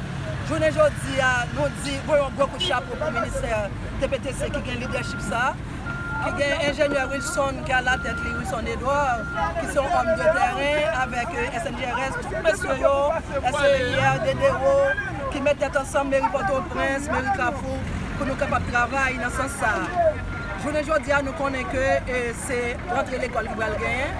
Jounen 0.48 0.72
jodi, 0.74 1.18
nou 1.54 1.68
di, 1.84 1.92
voyon 2.08 2.32
gwo 2.34 2.48
kou 2.50 2.62
chapo 2.62 2.96
pou 2.98 3.14
minister 3.14 3.68
TPTC 4.00 4.48
ki 4.50 4.62
gen 4.66 4.80
leadership 4.82 5.20
sa, 5.28 5.42
ki 6.24 6.32
gen 6.40 6.64
enjeneur 6.66 7.12
Wilson 7.12 7.60
ki 7.68 7.76
a 7.76 7.82
la 7.86 7.94
tet 8.02 8.18
li 8.24 8.32
Wilson 8.34 8.66
Edouard, 8.72 9.22
ki 9.60 9.68
son 9.76 9.94
om 10.00 10.10
de 10.10 10.26
teren 10.26 10.98
avèk 11.04 11.36
euh, 11.36 11.60
SNGRS, 11.60 12.18
tout 12.24 12.40
mèsyo 12.48 12.76
yo, 12.82 12.96
SMIR, 13.44 14.18
DDO, 14.26 14.74
ki 15.30 15.44
met 15.46 15.62
tet 15.62 15.78
ansan 15.78 16.10
Meri 16.10 16.32
Port-au-Prince, 16.34 17.06
Meri 17.14 17.38
Kafou, 17.38 17.78
pou 18.16 18.26
nou 18.26 18.40
kapap 18.42 18.66
travay 18.72 19.20
nan 19.22 19.30
san 19.38 19.54
sa. 19.60 19.76
Jounen 20.64 20.82
jodi, 20.82 21.14
nou 21.22 21.38
konen 21.38 21.70
ke 21.70 21.86
euh, 22.02 22.34
se 22.42 22.60
rentre 22.90 23.22
l'ekol 23.22 23.46
ki 23.52 23.58
wèl 23.62 23.78
gen, 23.84 24.18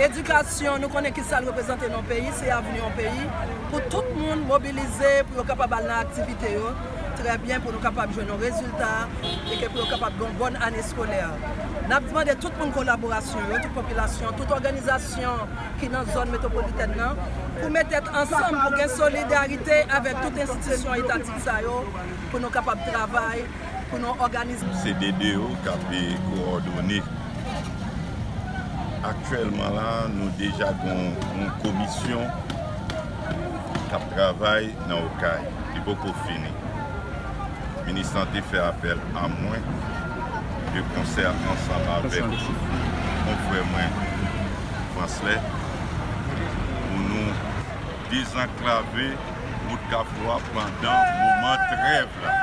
Edukasyon, 0.00 0.80
nou 0.80 0.88
konen 0.88 1.12
ki 1.12 1.20
sal 1.28 1.44
reprezenten 1.44 1.92
yon 1.92 2.06
peyi, 2.08 2.30
se 2.38 2.48
aveni 2.48 2.78
yon 2.80 2.94
peyi, 2.96 3.26
pou 3.68 3.80
tout 3.92 4.06
moun 4.16 4.40
mobilize 4.48 5.10
pou 5.28 5.42
yo 5.42 5.44
kapab 5.50 5.74
al 5.76 5.84
nan 5.84 5.98
aktivite 6.06 6.52
yo, 6.54 6.70
trebyen 7.18 7.60
pou 7.60 7.74
nou 7.74 7.84
kapab 7.84 8.14
jwen 8.16 8.32
yon 8.32 8.40
rezultat, 8.40 9.12
e 9.20 9.58
ke 9.60 9.68
pou 9.68 9.82
yo 9.82 9.90
kapab 9.90 10.16
gon 10.16 10.32
bon 10.40 10.56
ane 10.64 10.80
skoler. 10.88 11.36
Nap 11.92 12.08
diman 12.08 12.24
de 12.24 12.38
tout 12.40 12.56
moun 12.56 12.72
kolaborasyon 12.72 13.52
yo, 13.52 13.60
tout 13.60 13.76
popilasyon, 13.76 14.36
tout 14.40 14.56
organizasyon 14.56 15.56
ki 15.82 15.92
nan 15.92 16.08
zon 16.16 16.32
metropoliten 16.32 16.96
nan, 16.96 17.20
pou 17.60 17.68
metet 17.76 18.08
ansam 18.16 18.56
pou 18.62 18.80
gen 18.80 18.94
solidarite 18.96 19.82
avek 19.98 20.22
tout 20.24 20.44
institisyon 20.46 21.04
etatik 21.04 21.44
sa 21.44 21.60
yo, 21.66 21.82
pou 22.30 22.40
nou 22.40 22.54
kapab 22.54 22.80
travay, 22.88 23.44
pou 23.90 24.00
nou 24.00 24.16
organize. 24.24 24.64
Se 24.80 24.96
dede 25.04 25.36
yo 25.36 25.52
kapi 25.68 26.06
koordoni. 26.30 27.04
Aktuelman 29.02 29.74
la, 29.74 30.06
nou 30.14 30.30
deja 30.38 30.68
goun 30.78 31.16
komisyon 31.64 32.28
kap 33.90 34.04
travay 34.14 34.70
nan 34.86 35.08
Okay. 35.08 35.42
Di 35.74 35.80
boko 35.86 36.12
fini. 36.22 36.52
Ministante 37.86 38.42
fe 38.50 38.60
apel 38.62 39.00
a 39.18 39.26
mwen. 39.28 39.64
Yo 40.76 40.84
konser 40.94 41.28
ansan 41.30 41.88
avek 41.96 42.30
kon 43.24 43.38
fwe 43.48 43.64
mwen 43.72 43.98
Fransle. 44.94 45.36
Pou 46.86 47.02
nou 47.08 47.34
dezenklave 48.12 49.10
mout 49.66 49.90
kapwa 49.90 50.38
pandan 50.52 51.10
mouman 51.18 51.66
trev 51.74 52.22
la. 52.22 52.38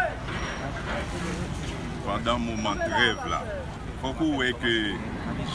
Pandan 2.04 2.48
mouman 2.50 2.84
trev 2.84 3.28
la. 3.32 3.44
Foko 4.00 4.30
wè 4.40 4.54
ke 4.56 4.74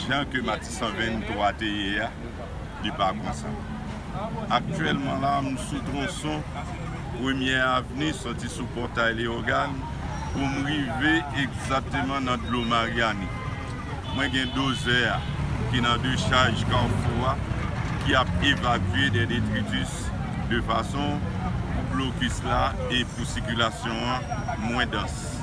jan 0.04 0.26
ke 0.28 0.42
Matisan 0.44 0.92
23 0.98 1.52
te 1.60 1.68
ye 1.70 1.92
ya, 1.96 2.10
li 2.84 2.90
pa 2.98 3.06
konsan. 3.16 3.54
Aktuelman 4.52 5.22
la, 5.24 5.38
m 5.40 5.54
sou 5.56 5.80
tronson, 5.86 6.42
premye 7.14 7.56
aveni, 7.64 8.10
soti 8.18 8.50
sou 8.52 8.68
portay 8.76 9.14
le 9.16 9.30
organ, 9.32 9.72
pou 10.34 10.44
m 10.44 10.68
rive 10.68 11.14
egzapteman 11.40 12.28
nan 12.28 12.44
dlo 12.44 12.60
Mariani. 12.68 13.30
Mwen 14.12 14.34
gen 14.34 14.52
dozer 14.58 15.24
ki 15.70 15.80
nan 15.86 16.04
de 16.04 16.12
chaj 16.26 16.66
kanfwa, 16.68 17.38
ki 18.04 18.18
ap 18.20 18.28
evakwe 18.44 19.08
de 19.14 19.24
detritus 19.32 20.02
de 20.50 20.60
fason 20.68 21.16
pou 21.30 21.86
blokis 21.94 22.42
la 22.44 22.66
e 22.90 23.06
pou 23.14 23.24
sikulasyon 23.32 24.04
an 24.18 24.68
mwen 24.68 24.92
dans. 24.92 25.33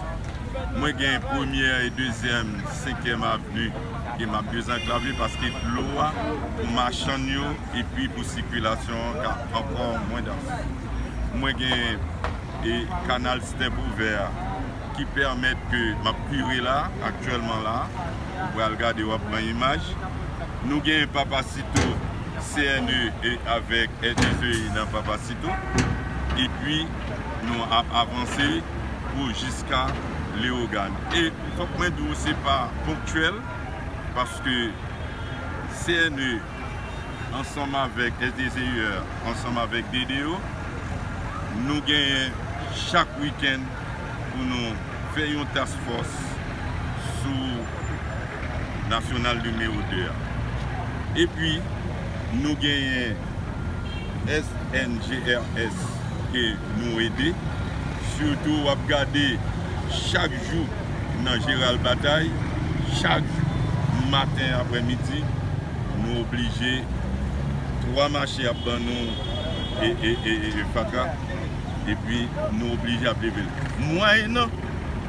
Mwen 0.52 0.98
gen 0.98 1.22
premier 1.22 1.86
e 1.86 1.90
dezem, 1.96 2.50
senkem 2.84 3.24
avenu 3.24 3.70
ki 4.18 4.28
ma 4.28 4.42
bezan 4.50 4.82
klavli 4.84 5.14
paske 5.20 5.52
lwa 5.76 6.10
pou 6.58 6.68
machan 6.76 7.24
yo 7.32 7.52
e 7.78 7.84
pi 7.94 8.10
pou 8.12 8.28
sikwilasyon 8.28 9.22
ka 9.24 9.32
ankon 9.60 10.04
mwen 10.10 10.28
dans. 10.28 10.52
Mwen 11.40 11.62
gen 11.62 12.04
e 12.68 12.76
kanal 13.08 13.40
step 13.48 13.80
ouver 13.86 14.28
ki 14.98 15.08
permèt 15.16 15.64
ke 15.72 15.82
ma 16.04 16.16
pure 16.28 16.60
la, 16.68 16.78
aktuelman 17.12 17.64
la, 17.68 17.78
pou 18.52 18.66
al 18.68 18.76
gade 18.82 19.08
wap 19.08 19.24
nan 19.32 19.48
imaj. 19.54 19.94
Nou 20.68 20.84
gen 20.84 21.08
papasito 21.16 21.88
CNE 22.52 23.02
e 23.24 23.38
avèk 23.56 24.04
NSE 24.04 24.56
nan 24.76 24.92
papasito. 24.92 25.56
E 26.36 26.48
pi 26.60 26.84
nou 27.48 27.72
ap 27.72 27.96
avanse 28.04 28.50
pou 29.12 29.32
jiska 29.32 29.88
le 30.40 30.54
organ. 30.56 30.96
E 31.18 31.28
fok 31.58 31.76
mwen 31.80 31.94
dou 32.00 32.16
se 32.22 32.34
pa 32.46 32.64
ponktuel, 32.86 33.38
paske 34.16 34.56
CNE 35.82 36.32
ansam 37.38 37.76
avèk 37.80 38.18
SDCUR, 38.32 38.98
ansam 39.32 39.60
avèk 39.62 39.88
DDO, 39.94 40.36
nou 41.66 41.84
genyen 41.88 42.34
chak 42.88 43.12
wikend 43.22 43.68
pou 44.32 44.48
nou 44.48 44.74
fè 45.16 45.28
yon 45.32 45.50
task 45.56 45.80
force 45.88 46.28
sou 47.22 47.66
nasyonal 48.92 49.40
numero 49.46 49.80
2. 49.92 50.10
E 51.24 51.28
pi 51.38 51.56
nou 52.42 52.56
genyen 52.64 53.18
SNGRS 54.32 55.88
ke 56.32 56.46
nou 56.78 57.00
ede, 57.04 57.32
surtout 58.16 58.68
wap 58.68 58.84
gade 58.92 59.26
chak 59.92 60.32
jou 60.50 60.66
nan 61.26 61.42
Gérald 61.46 61.82
Bataille, 61.84 62.32
chak 63.00 63.24
jou 63.36 64.10
matin 64.12 64.56
apre 64.60 64.82
midi, 64.88 65.22
nou 66.02 66.24
oblige 66.24 66.74
3 67.86 68.08
machè 68.16 68.48
ap 68.52 68.60
ban 68.66 68.84
nou 68.88 69.04
e, 69.86 69.92
e, 70.10 70.14
e, 70.32 70.36
e 70.52 70.66
fatra, 70.76 71.08
e 71.88 71.96
pi 72.06 72.26
nou 72.60 72.74
oblige 72.76 73.10
ap 73.12 73.22
devil. 73.24 73.48
Mwen 73.82 74.36
nan, 74.38 74.54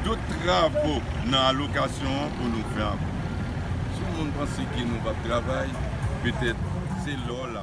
do 0.03 0.17
travou 0.31 0.99
nan 1.29 1.39
alokasyon 1.45 2.33
pou 2.37 2.51
nou 2.51 2.75
fè 2.75 2.87
an. 2.91 3.07
Sou 3.97 4.17
moun 4.17 4.33
panse 4.39 4.67
ki 4.75 4.87
nou 4.89 5.03
va 5.07 5.15
travay, 5.23 5.71
petè 6.25 6.55
se 7.05 7.19
lò 7.27 7.45
la. 7.53 7.62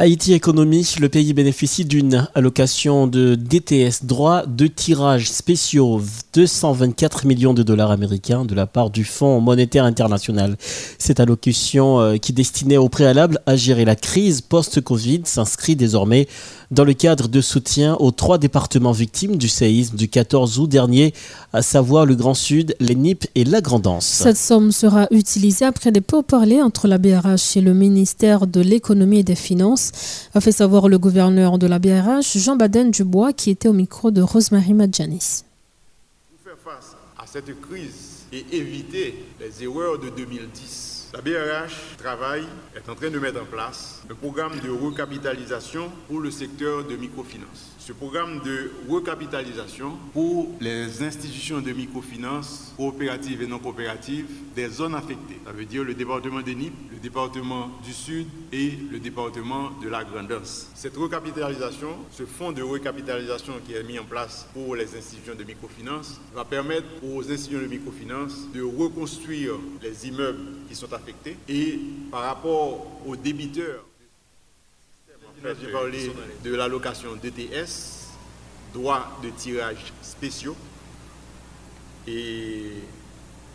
Haïti 0.00 0.32
Économie, 0.32 0.94
le 1.00 1.08
pays 1.08 1.32
bénéficie 1.32 1.84
d'une 1.84 2.28
allocation 2.36 3.08
de 3.08 3.34
DTS, 3.34 4.04
droit 4.04 4.46
de 4.46 4.68
tirage 4.68 5.28
spéciaux, 5.28 6.00
224 6.34 7.26
millions 7.26 7.52
de 7.52 7.64
dollars 7.64 7.90
américains 7.90 8.44
de 8.44 8.54
la 8.54 8.66
part 8.66 8.90
du 8.90 9.02
Fonds 9.02 9.40
monétaire 9.40 9.84
international. 9.84 10.56
Cette 10.98 11.18
allocation 11.18 11.98
euh, 11.98 12.16
qui 12.16 12.32
destinait 12.32 12.76
au 12.76 12.88
préalable 12.88 13.40
à 13.46 13.56
gérer 13.56 13.84
la 13.84 13.96
crise 13.96 14.40
post-Covid 14.40 15.22
s'inscrit 15.24 15.74
désormais 15.74 16.28
dans 16.70 16.84
le 16.84 16.92
cadre 16.92 17.28
de 17.28 17.40
soutien 17.40 17.96
aux 17.98 18.10
trois 18.10 18.38
départements 18.38 18.92
victimes 18.92 19.36
du 19.36 19.48
séisme 19.48 19.96
du 19.96 20.08
14 20.08 20.58
août 20.58 20.68
dernier, 20.68 21.14
à 21.52 21.62
savoir 21.62 22.04
le 22.04 22.14
Grand 22.14 22.34
Sud, 22.34 22.76
les 22.78 22.94
Nip 22.94 23.26
et 23.34 23.44
la 23.44 23.60
Grandance. 23.60 24.04
Cette 24.04 24.36
somme 24.36 24.70
sera 24.70 25.06
utilisée 25.10 25.64
après 25.64 25.92
des 25.92 26.00
pourparlers 26.00 26.62
entre 26.62 26.86
la 26.86 26.98
BRH 26.98 27.56
et 27.56 27.60
le 27.60 27.74
ministère 27.74 28.46
de 28.46 28.60
l'économie 28.60 29.20
et 29.20 29.24
des 29.24 29.34
finances, 29.34 29.87
a 30.34 30.40
fait 30.40 30.52
savoir 30.52 30.88
le 30.88 30.98
gouverneur 30.98 31.58
de 31.58 31.66
la 31.66 31.78
BRH, 31.78 32.38
Jean 32.38 32.56
Baden 32.56 32.90
Dubois, 32.90 33.32
qui 33.32 33.50
était 33.50 33.68
au 33.68 33.72
micro 33.72 34.10
de 34.10 34.22
Rosemary 34.22 34.74
Madjanis. 34.74 35.44
Pour 36.30 36.52
faire 36.52 36.58
face 36.74 36.96
à 37.18 37.26
cette 37.26 37.60
crise 37.60 38.26
et 38.32 38.44
éviter 38.52 39.24
les 39.40 39.64
erreurs 39.64 39.98
de 39.98 40.10
2010, 40.10 41.10
la 41.14 41.22
BRH 41.22 41.96
travaille, 41.96 42.44
est 42.76 42.88
en 42.88 42.94
train 42.94 43.10
de 43.10 43.18
mettre 43.18 43.40
en 43.40 43.46
place 43.46 44.02
un 44.10 44.14
programme 44.14 44.60
de 44.60 44.70
recapitalisation 44.70 45.90
pour 46.06 46.20
le 46.20 46.30
secteur 46.30 46.84
de 46.86 46.96
microfinance. 46.96 47.77
Ce 47.88 47.94
programme 47.94 48.40
de 48.40 48.70
recapitalisation 48.86 49.96
pour 50.12 50.50
les 50.60 51.02
institutions 51.02 51.62
de 51.62 51.72
microfinance 51.72 52.74
coopératives 52.76 53.40
et 53.40 53.46
non 53.46 53.58
coopératives 53.58 54.26
des 54.54 54.68
zones 54.68 54.94
affectées. 54.94 55.40
Ça 55.46 55.52
veut 55.52 55.64
dire 55.64 55.84
le 55.84 55.94
département 55.94 56.42
des 56.42 56.54
Nip, 56.54 56.74
le 56.92 56.98
département 56.98 57.70
du 57.82 57.94
Sud 57.94 58.26
et 58.52 58.72
le 58.92 58.98
département 58.98 59.70
de 59.82 59.88
la 59.88 60.04
Grandance. 60.04 60.70
Cette 60.74 60.98
recapitalisation, 60.98 61.96
ce 62.10 62.26
fonds 62.26 62.52
de 62.52 62.60
recapitalisation 62.60 63.54
qui 63.66 63.72
est 63.72 63.82
mis 63.84 63.98
en 63.98 64.04
place 64.04 64.46
pour 64.52 64.76
les 64.76 64.94
institutions 64.94 65.34
de 65.34 65.44
microfinance, 65.44 66.20
va 66.34 66.44
permettre 66.44 66.88
aux 67.02 67.22
institutions 67.32 67.62
de 67.62 67.68
microfinance 67.68 68.52
de 68.52 68.60
reconstruire 68.60 69.54
les 69.82 70.06
immeubles 70.06 70.44
qui 70.68 70.74
sont 70.74 70.92
affectés 70.92 71.38
et 71.48 71.80
par 72.10 72.20
rapport 72.24 72.86
aux 73.06 73.16
débiteurs 73.16 73.87
j'ai 75.42 75.72
parlé 75.72 76.10
de 76.42 76.54
l'allocation 76.54 77.14
DTS, 77.16 78.08
droit 78.74 79.18
de 79.22 79.30
tirage 79.30 79.92
spéciaux, 80.02 80.56
et 82.06 82.72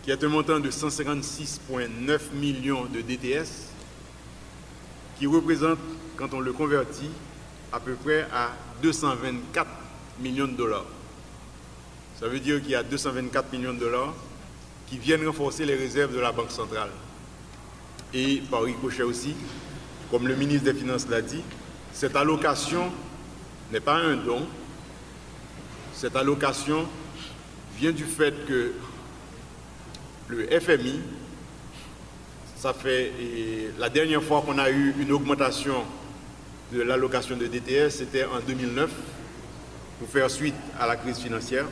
qui 0.04 0.12
est 0.12 0.24
un 0.24 0.28
montant 0.28 0.60
de 0.60 0.70
156,9 0.70 2.20
millions 2.36 2.86
de 2.86 3.02
DTS, 3.02 3.50
qui 5.18 5.28
représente, 5.28 5.80
quand 6.16 6.34
on 6.34 6.40
le 6.40 6.54
convertit, 6.54 7.10
à 7.72 7.80
peu 7.80 7.96
près 7.96 8.28
à 8.34 8.52
224 8.82 9.68
millions 10.20 10.48
de 10.48 10.54
dollars. 10.54 10.86
Ça 12.20 12.28
veut 12.28 12.40
dire 12.40 12.62
qu'il 12.62 12.72
y 12.72 12.76
a 12.76 12.84
224 12.84 13.52
millions 13.52 13.74
de 13.74 13.80
dollars 13.80 14.14
qui 14.88 14.98
viennent 14.98 15.26
renforcer 15.26 15.66
les 15.66 15.76
réserves 15.76 16.14
de 16.14 16.20
la 16.20 16.32
Banque 16.32 16.52
centrale. 16.52 16.92
Et 18.14 18.42
par 18.50 18.62
ricochet 18.62 19.04
aussi, 19.04 19.34
comme 20.12 20.28
le 20.28 20.36
ministre 20.36 20.66
des 20.66 20.74
Finances 20.74 21.08
l'a 21.10 21.22
dit, 21.22 21.42
cette 21.94 22.16
allocation 22.16 22.92
n'est 23.72 23.80
pas 23.80 23.96
un 23.96 24.16
don. 24.16 24.46
Cette 25.94 26.16
allocation 26.16 26.86
vient 27.78 27.92
du 27.92 28.04
fait 28.04 28.34
que 28.48 28.74
le 30.28 30.48
FMI, 30.60 31.00
ça 32.58 32.74
fait 32.74 33.12
la 33.78 33.90
dernière 33.90 34.24
fois 34.24 34.42
qu'on 34.46 34.58
a 34.58 34.70
eu 34.70 34.94
une 35.00 35.12
augmentation 35.12 35.84
de 36.72 36.82
l'allocation 36.82 37.38
de 37.38 37.46
DTS, 37.46 37.90
c'était 37.90 38.26
en 38.26 38.40
2009, 38.46 38.90
pour 40.00 40.10
faire 40.10 40.30
suite 40.30 40.56
à 40.80 40.88
la 40.88 40.96
crise 40.96 41.20
financière. 41.20 41.66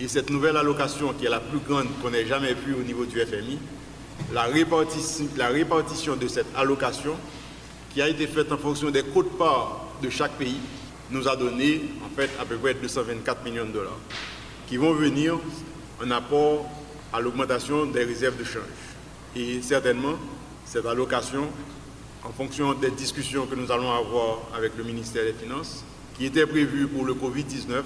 Et 0.00 0.08
cette 0.08 0.30
nouvelle 0.30 0.56
allocation, 0.56 1.12
qui 1.12 1.26
est 1.26 1.30
la 1.30 1.40
plus 1.40 1.58
grande 1.60 1.86
qu'on 2.02 2.12
ait 2.12 2.26
jamais 2.26 2.54
vue 2.54 2.74
au 2.74 2.82
niveau 2.82 3.04
du 3.04 3.20
FMI, 3.20 3.58
la 4.32 4.42
répartition, 4.42 5.28
la 5.36 5.48
répartition 5.48 6.16
de 6.16 6.26
cette 6.26 6.46
allocation 6.56 7.14
qui 7.98 8.02
a 8.02 8.08
été 8.08 8.28
faite 8.28 8.52
en 8.52 8.58
fonction 8.58 8.90
des 8.92 9.02
codes 9.02 9.36
parts 9.36 9.84
de 10.00 10.08
chaque 10.08 10.38
pays, 10.38 10.60
nous 11.10 11.26
a 11.26 11.34
donné 11.34 11.80
en 12.06 12.14
fait 12.14 12.30
à 12.40 12.44
peu 12.44 12.56
près 12.56 12.74
224 12.74 13.42
millions 13.42 13.64
de 13.64 13.72
dollars, 13.72 13.98
qui 14.68 14.76
vont 14.76 14.92
venir 14.92 15.36
en 16.00 16.08
apport 16.12 16.70
à 17.12 17.20
l'augmentation 17.20 17.86
des 17.86 18.04
réserves 18.04 18.38
de 18.38 18.44
change. 18.44 18.62
Et 19.34 19.60
certainement, 19.62 20.14
cette 20.64 20.86
allocation, 20.86 21.48
en 22.22 22.30
fonction 22.30 22.72
des 22.74 22.92
discussions 22.92 23.46
que 23.46 23.56
nous 23.56 23.72
allons 23.72 23.90
avoir 23.90 24.42
avec 24.56 24.76
le 24.78 24.84
ministère 24.84 25.24
des 25.24 25.32
Finances, 25.32 25.82
qui 26.16 26.26
était 26.26 26.46
prévue 26.46 26.86
pour 26.86 27.04
le 27.04 27.14
Covid-19, 27.14 27.82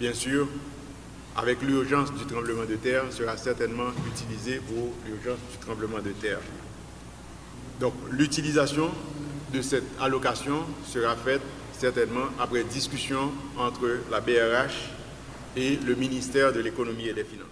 bien 0.00 0.14
sûr, 0.14 0.48
avec 1.36 1.60
l'urgence 1.60 2.10
du 2.14 2.24
tremblement 2.24 2.64
de 2.64 2.76
terre, 2.76 3.04
sera 3.10 3.36
certainement 3.36 3.90
utilisée 4.06 4.62
pour 4.66 4.94
l'urgence 5.06 5.40
du 5.52 5.58
tremblement 5.58 5.98
de 5.98 6.12
terre. 6.12 6.40
Donc 7.80 7.94
l'utilisation 8.10 8.90
de 9.52 9.62
cette 9.62 9.84
allocation 10.00 10.64
sera 10.86 11.14
faite 11.16 11.42
certainement 11.72 12.26
après 12.38 12.64
discussion 12.64 13.30
entre 13.56 14.00
la 14.10 14.20
BRH 14.20 14.90
et 15.56 15.76
le 15.76 15.94
ministère 15.94 16.52
de 16.52 16.60
l'économie 16.60 17.08
et 17.08 17.14
des 17.14 17.24
finances. 17.24 17.47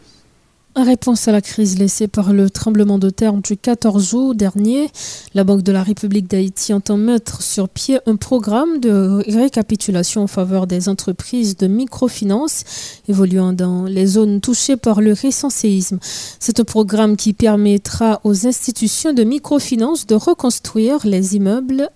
En 0.78 0.84
réponse 0.84 1.26
à 1.26 1.32
la 1.32 1.40
crise 1.40 1.78
laissée 1.78 2.06
par 2.06 2.34
le 2.34 2.50
tremblement 2.50 2.98
de 2.98 3.08
terre 3.08 3.32
du 3.32 3.56
14 3.56 4.12
août 4.12 4.36
dernier, 4.36 4.90
la 5.32 5.42
Banque 5.42 5.62
de 5.62 5.72
la 5.72 5.82
République 5.82 6.28
d'Haïti 6.28 6.74
entend 6.74 6.98
mettre 6.98 7.40
sur 7.40 7.70
pied 7.70 7.98
un 8.04 8.16
programme 8.16 8.78
de 8.78 9.24
récapitulation 9.26 10.22
en 10.22 10.26
faveur 10.26 10.66
des 10.66 10.90
entreprises 10.90 11.56
de 11.56 11.66
microfinance 11.66 12.64
évoluant 13.08 13.54
dans 13.54 13.84
les 13.84 14.04
zones 14.04 14.42
touchées 14.42 14.76
par 14.76 15.00
le 15.00 15.14
récent 15.14 15.48
séisme. 15.48 15.98
C'est 16.40 16.60
un 16.60 16.64
programme 16.64 17.16
qui 17.16 17.32
permettra 17.32 18.20
aux 18.24 18.46
institutions 18.46 19.14
de 19.14 19.24
microfinance 19.24 20.06
de 20.06 20.14
reconstruire 20.14 21.06
les 21.06 21.36
immeubles 21.36 21.88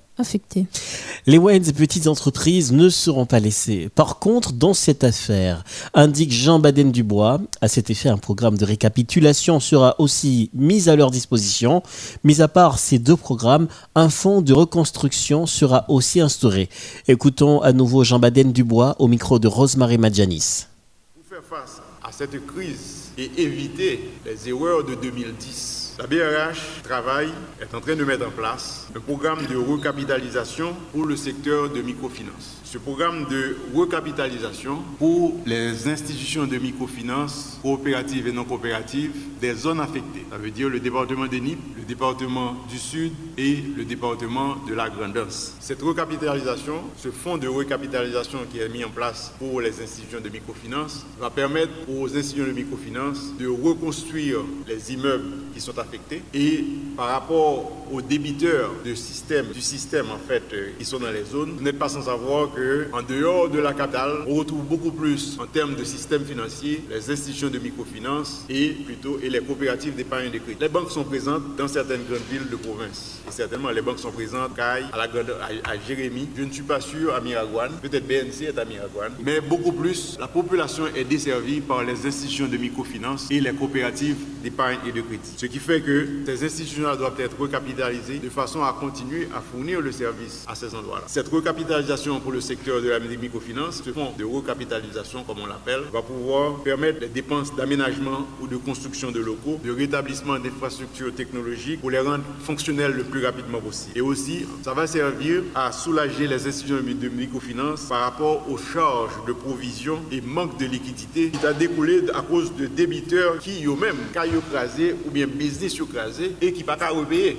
les 1.27 1.39
moyennes 1.39 1.69
et 1.69 1.73
petites 1.73 2.07
entreprises 2.07 2.73
ne 2.73 2.89
seront 2.89 3.27
pas 3.27 3.41
laissées. 3.41 3.89
Par 3.95 4.19
contre, 4.19 4.53
dans 4.53 4.75
cette 4.75 5.05
affaire, 5.05 5.65
indique 5.95 6.33
Jean 6.33 6.59
Baden-Dubois, 6.59 7.41
à 7.61 7.69
cet 7.69 7.91
effet, 7.91 8.09
un 8.09 8.19
programme 8.19 8.59
de 8.59 8.65
récapitulation 8.65 9.61
sera 9.61 9.95
aussi 9.99 10.51
mis 10.55 10.89
à 10.89 10.97
leur 10.97 11.11
disposition. 11.11 11.83
Mis 12.25 12.41
à 12.41 12.49
part 12.49 12.79
ces 12.79 12.99
deux 12.99 13.17
programmes, 13.17 13.69
un 13.95 14.09
fonds 14.09 14.43
de 14.43 14.53
reconstruction 14.53 15.47
sera 15.47 15.85
aussi 15.89 16.21
instauré. 16.21 16.69
Écoutons 17.09 17.61
à 17.63 17.73
nouveau 17.73 18.05
Jean 18.05 18.19
Baden-Dubois 18.19 18.97
au 18.99 19.09
micro 19.09 19.39
de 19.39 19.49
Rosemary 19.49 19.99
Madjanis. 19.99 20.67
Pour 21.15 21.25
faire 21.29 21.45
face 21.45 21.81
à 22.03 22.13
cette 22.13 22.45
crise 22.47 23.11
et 23.19 23.31
éviter 23.39 24.11
les 24.25 24.49
erreurs 24.49 24.85
de 24.85 24.95
2010, 24.95 25.80
la 26.01 26.07
BRH 26.07 26.83
travaille, 26.83 27.29
est 27.61 27.75
en 27.75 27.81
train 27.81 27.95
de 27.95 28.05
mettre 28.05 28.27
en 28.27 28.31
place 28.31 28.89
un 28.97 29.01
programme 29.01 29.45
de 29.45 29.57
recapitalisation 29.57 30.75
pour 30.93 31.05
le 31.05 31.15
secteur 31.15 31.69
de 31.69 31.83
microfinance. 31.83 32.60
Ce 32.71 32.79
programme 32.79 33.27
de 33.29 33.57
recapitalisation 33.75 34.79
pour 34.97 35.35
les 35.45 35.89
institutions 35.89 36.47
de 36.47 36.57
microfinance 36.57 37.59
coopératives 37.63 38.29
et 38.29 38.33
non 38.33 38.45
coopératives 38.45 39.11
des 39.41 39.55
zones 39.55 39.81
affectées. 39.81 40.25
Ça 40.31 40.39
veut 40.39 40.53
dire 40.53 40.69
le 40.69 40.79
département 40.79 41.27
de 41.27 41.37
Nîmes, 41.37 41.59
le 41.77 41.83
département 41.83 42.55
du 42.71 42.79
Sud 42.79 43.11
et 43.37 43.57
le 43.77 43.85
département 43.85 44.55
de 44.69 44.75
la 44.75 44.89
Grandance. 44.89 45.57
Cette 45.59 45.83
recapitalisation, 45.83 46.75
ce 46.97 47.11
fonds 47.11 47.39
de 47.39 47.49
recapitalisation 47.49 48.39
qui 48.49 48.61
est 48.61 48.69
mis 48.69 48.85
en 48.85 48.91
place 48.91 49.33
pour 49.41 49.61
les 49.61 49.83
institutions 49.83 50.21
de 50.21 50.29
microfinance, 50.29 51.05
va 51.19 51.31
permettre 51.31 51.73
aux 51.89 52.17
institutions 52.17 52.47
de 52.47 52.53
microfinance 52.53 53.33
de 53.37 53.49
reconstruire 53.49 54.39
les 54.69 54.93
immeubles 54.93 55.39
qui 55.53 55.61
sont 55.61 55.77
affectés 55.77 56.23
et 56.35 56.65
par 56.97 57.09
rapport 57.09 57.73
aux 57.91 58.03
débiteurs 58.03 58.71
de 58.85 58.95
système, 58.95 59.47
du 59.49 59.61
système 59.61 60.07
en 60.11 60.19
fait 60.19 60.43
euh, 60.53 60.71
qui 60.79 60.85
sont 60.85 60.99
dans 61.01 61.11
les 61.11 61.25
zones, 61.25 61.53
vous 61.57 61.65
n'êtes 61.65 61.79
pas 61.79 61.89
sans 61.89 62.03
savoir 62.03 62.53
que 62.53 62.60
en 62.93 63.03
dehors 63.03 63.49
de 63.49 63.59
la 63.59 63.73
capitale, 63.73 64.25
on 64.27 64.35
retrouve 64.35 64.65
beaucoup 64.65 64.91
plus 64.91 65.39
en 65.41 65.47
termes 65.47 65.75
de 65.75 65.85
système 65.85 66.25
financier 66.25 66.83
les 66.91 67.11
institutions 67.11 67.49
de 67.49 67.59
microfinance 67.59 68.45
et 68.49 68.71
plutôt 68.71 69.19
et 69.23 69.31
les 69.31 69.41
coopératives 69.41 69.95
d'épargne 69.95 70.31
de 70.31 70.39
crédit. 70.39 70.59
Les 70.61 70.69
banques 70.69 70.91
sont 70.91 71.05
présentes 71.05 71.57
dans 71.57 71.69
certaines 71.69 72.05
grandes 72.09 72.21
villes 72.31 72.49
de 72.51 72.57
province 72.57 73.21
et 73.29 73.33
certainement 73.33 73.71
les 73.71 73.83
banques 73.83 73.99
sont 73.99 74.11
présentes 74.13 74.59
à, 74.59 74.81
la, 74.81 75.05
à, 75.05 75.71
à 75.73 75.79
Jérémy. 75.87 76.29
Je 76.37 76.43
ne 76.43 76.53
suis 76.53 76.63
pas 76.63 76.81
sûr 76.81 77.15
à 77.15 77.21
Miragouane, 77.21 77.73
peut-être 77.83 78.07
BNC 78.07 78.47
est 78.49 78.59
à 78.59 78.65
Miragouane, 78.65 79.13
mais 79.25 79.41
beaucoup 79.41 79.73
plus 79.73 80.17
la 80.19 80.29
population 80.29 80.85
est 80.95 81.05
desservie 81.05 81.61
par 81.61 81.83
les 81.83 82.07
institutions 82.07 82.47
de 82.47 82.57
microfinance 82.57 83.29
et 83.31 83.41
les 83.41 83.53
coopératives 83.53 84.17
d'épargne 84.43 84.79
et 84.87 84.93
de 84.93 85.01
crédit. 85.01 85.33
Ce 85.37 85.47
qui 85.47 85.59
fait 85.59 85.81
que 85.81 86.07
ces 86.27 86.45
institutions 86.45 86.95
doivent 86.97 87.21
être 87.21 87.39
recapitalisées 87.39 88.19
de 88.19 88.29
façon 88.31 88.63
à 88.63 88.73
continuer 88.79 89.29
à 89.35 89.41
fournir 89.41 89.81
le 89.81 89.93
service 89.93 90.45
à 90.47 90.55
ces 90.55 90.75
endroits-là. 90.75 91.05
Cette 91.07 91.29
recapitalisation 91.29 92.21
pour 92.21 92.33
le 92.33 92.41
secteur 92.51 92.83
de 92.83 92.89
la 92.89 92.99
microfinance, 92.99 93.81
ce 93.85 93.93
fonds 93.93 94.13
de 94.19 94.25
recapitalisation 94.25 95.23
comme 95.23 95.39
on 95.39 95.47
l'appelle, 95.47 95.83
va 95.93 96.03
pouvoir 96.03 96.57
permettre 96.65 96.99
les 97.01 97.07
dépenses 97.07 97.55
d'aménagement 97.55 98.27
ou 98.41 98.49
de 98.49 98.57
construction 98.57 99.13
de 99.13 99.21
locaux, 99.21 99.61
de 99.63 99.71
rétablissement 99.71 100.37
d'infrastructures 100.37 101.15
technologiques 101.15 101.81
pour 101.81 101.93
les 101.93 102.01
rendre 102.01 102.25
fonctionnelles 102.43 102.95
le 102.95 103.05
plus 103.05 103.25
rapidement 103.25 103.61
possible. 103.61 103.97
Et 103.97 104.01
aussi, 104.01 104.47
ça 104.65 104.75
va 104.75 104.89
servir 104.89 105.45
à 105.55 105.71
soulager 105.71 106.27
les 106.27 106.45
institutions 106.45 106.83
de 106.83 107.09
microfinance 107.09 107.83
par 107.85 108.01
rapport 108.01 108.51
aux 108.51 108.59
charges 108.59 109.25
de 109.29 109.33
provision 109.33 110.01
et 110.11 110.21
manque 110.21 110.59
de 110.59 110.67
liquidité 110.67 111.31
qui 111.31 111.47
a 111.47 111.53
découlé 111.53 112.03
à 112.13 112.23
cause 112.23 112.53
de 112.57 112.67
débiteurs 112.67 113.39
qui 113.39 113.65
eux-mêmes, 113.65 114.11
caillou 114.13 114.41
crasé 114.51 114.97
ou 115.07 115.11
bien 115.13 115.29
business 115.29 115.79
crasé 115.93 116.33
et 116.43 116.53
qui 116.53 116.65
pas 116.65 116.75
repayer. 116.89 117.37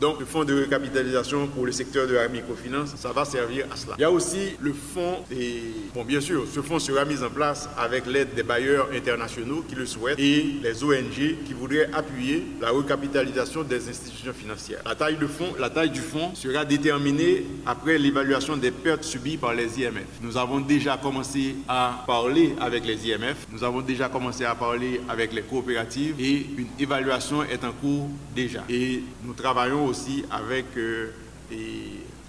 Donc 0.00 0.20
le 0.20 0.26
fonds 0.26 0.44
de 0.44 0.54
recapitalisation 0.62 1.48
pour 1.48 1.66
le 1.66 1.72
secteur 1.72 2.06
de 2.06 2.14
la 2.14 2.28
microfinance, 2.28 2.94
ça 2.96 3.10
va 3.10 3.24
servir 3.24 3.66
à 3.72 3.76
cela. 3.76 3.94
Il 3.98 4.02
y 4.02 4.04
a 4.04 4.10
aussi 4.10 4.19
le 4.60 4.72
fonds 4.72 5.24
et 5.32 5.62
bon 5.94 6.04
bien 6.04 6.20
sûr, 6.20 6.44
ce 6.52 6.60
fonds 6.60 6.78
sera 6.78 7.04
mis 7.06 7.22
en 7.22 7.30
place 7.30 7.68
avec 7.78 8.06
l'aide 8.06 8.34
des 8.34 8.42
bailleurs 8.42 8.88
internationaux 8.94 9.64
qui 9.66 9.74
le 9.74 9.86
souhaitent 9.86 10.18
et 10.18 10.56
les 10.62 10.84
ONG 10.84 11.44
qui 11.46 11.54
voudraient 11.54 11.88
appuyer 11.92 12.44
la 12.60 12.70
recapitalisation 12.70 13.62
des 13.62 13.88
institutions 13.88 14.32
financières. 14.32 14.82
La 14.84 14.94
taille, 14.94 15.16
du 15.16 16.00
fonds 16.00 16.34
sera 16.34 16.64
déterminée 16.64 17.46
après 17.64 17.96
l'évaluation 17.96 18.56
des 18.56 18.70
pertes 18.70 19.04
subies 19.04 19.38
par 19.38 19.54
les 19.54 19.80
IMF. 19.80 20.04
Nous 20.20 20.36
avons 20.36 20.60
déjà 20.60 20.98
commencé 20.98 21.56
à 21.66 22.04
parler 22.06 22.54
avec 22.60 22.84
les 22.84 23.08
IMF, 23.08 23.46
nous 23.50 23.64
avons 23.64 23.80
déjà 23.80 24.08
commencé 24.08 24.44
à 24.44 24.54
parler 24.54 25.00
avec 25.08 25.32
les 25.32 25.42
coopératives 25.42 26.16
et 26.18 26.46
une 26.58 26.68
évaluation 26.78 27.42
est 27.44 27.64
en 27.64 27.72
cours 27.72 28.08
déjà. 28.34 28.64
Et 28.68 29.02
nous 29.24 29.32
travaillons 29.32 29.86
aussi 29.86 30.24
avec 30.30 30.66
euh, 30.76 31.10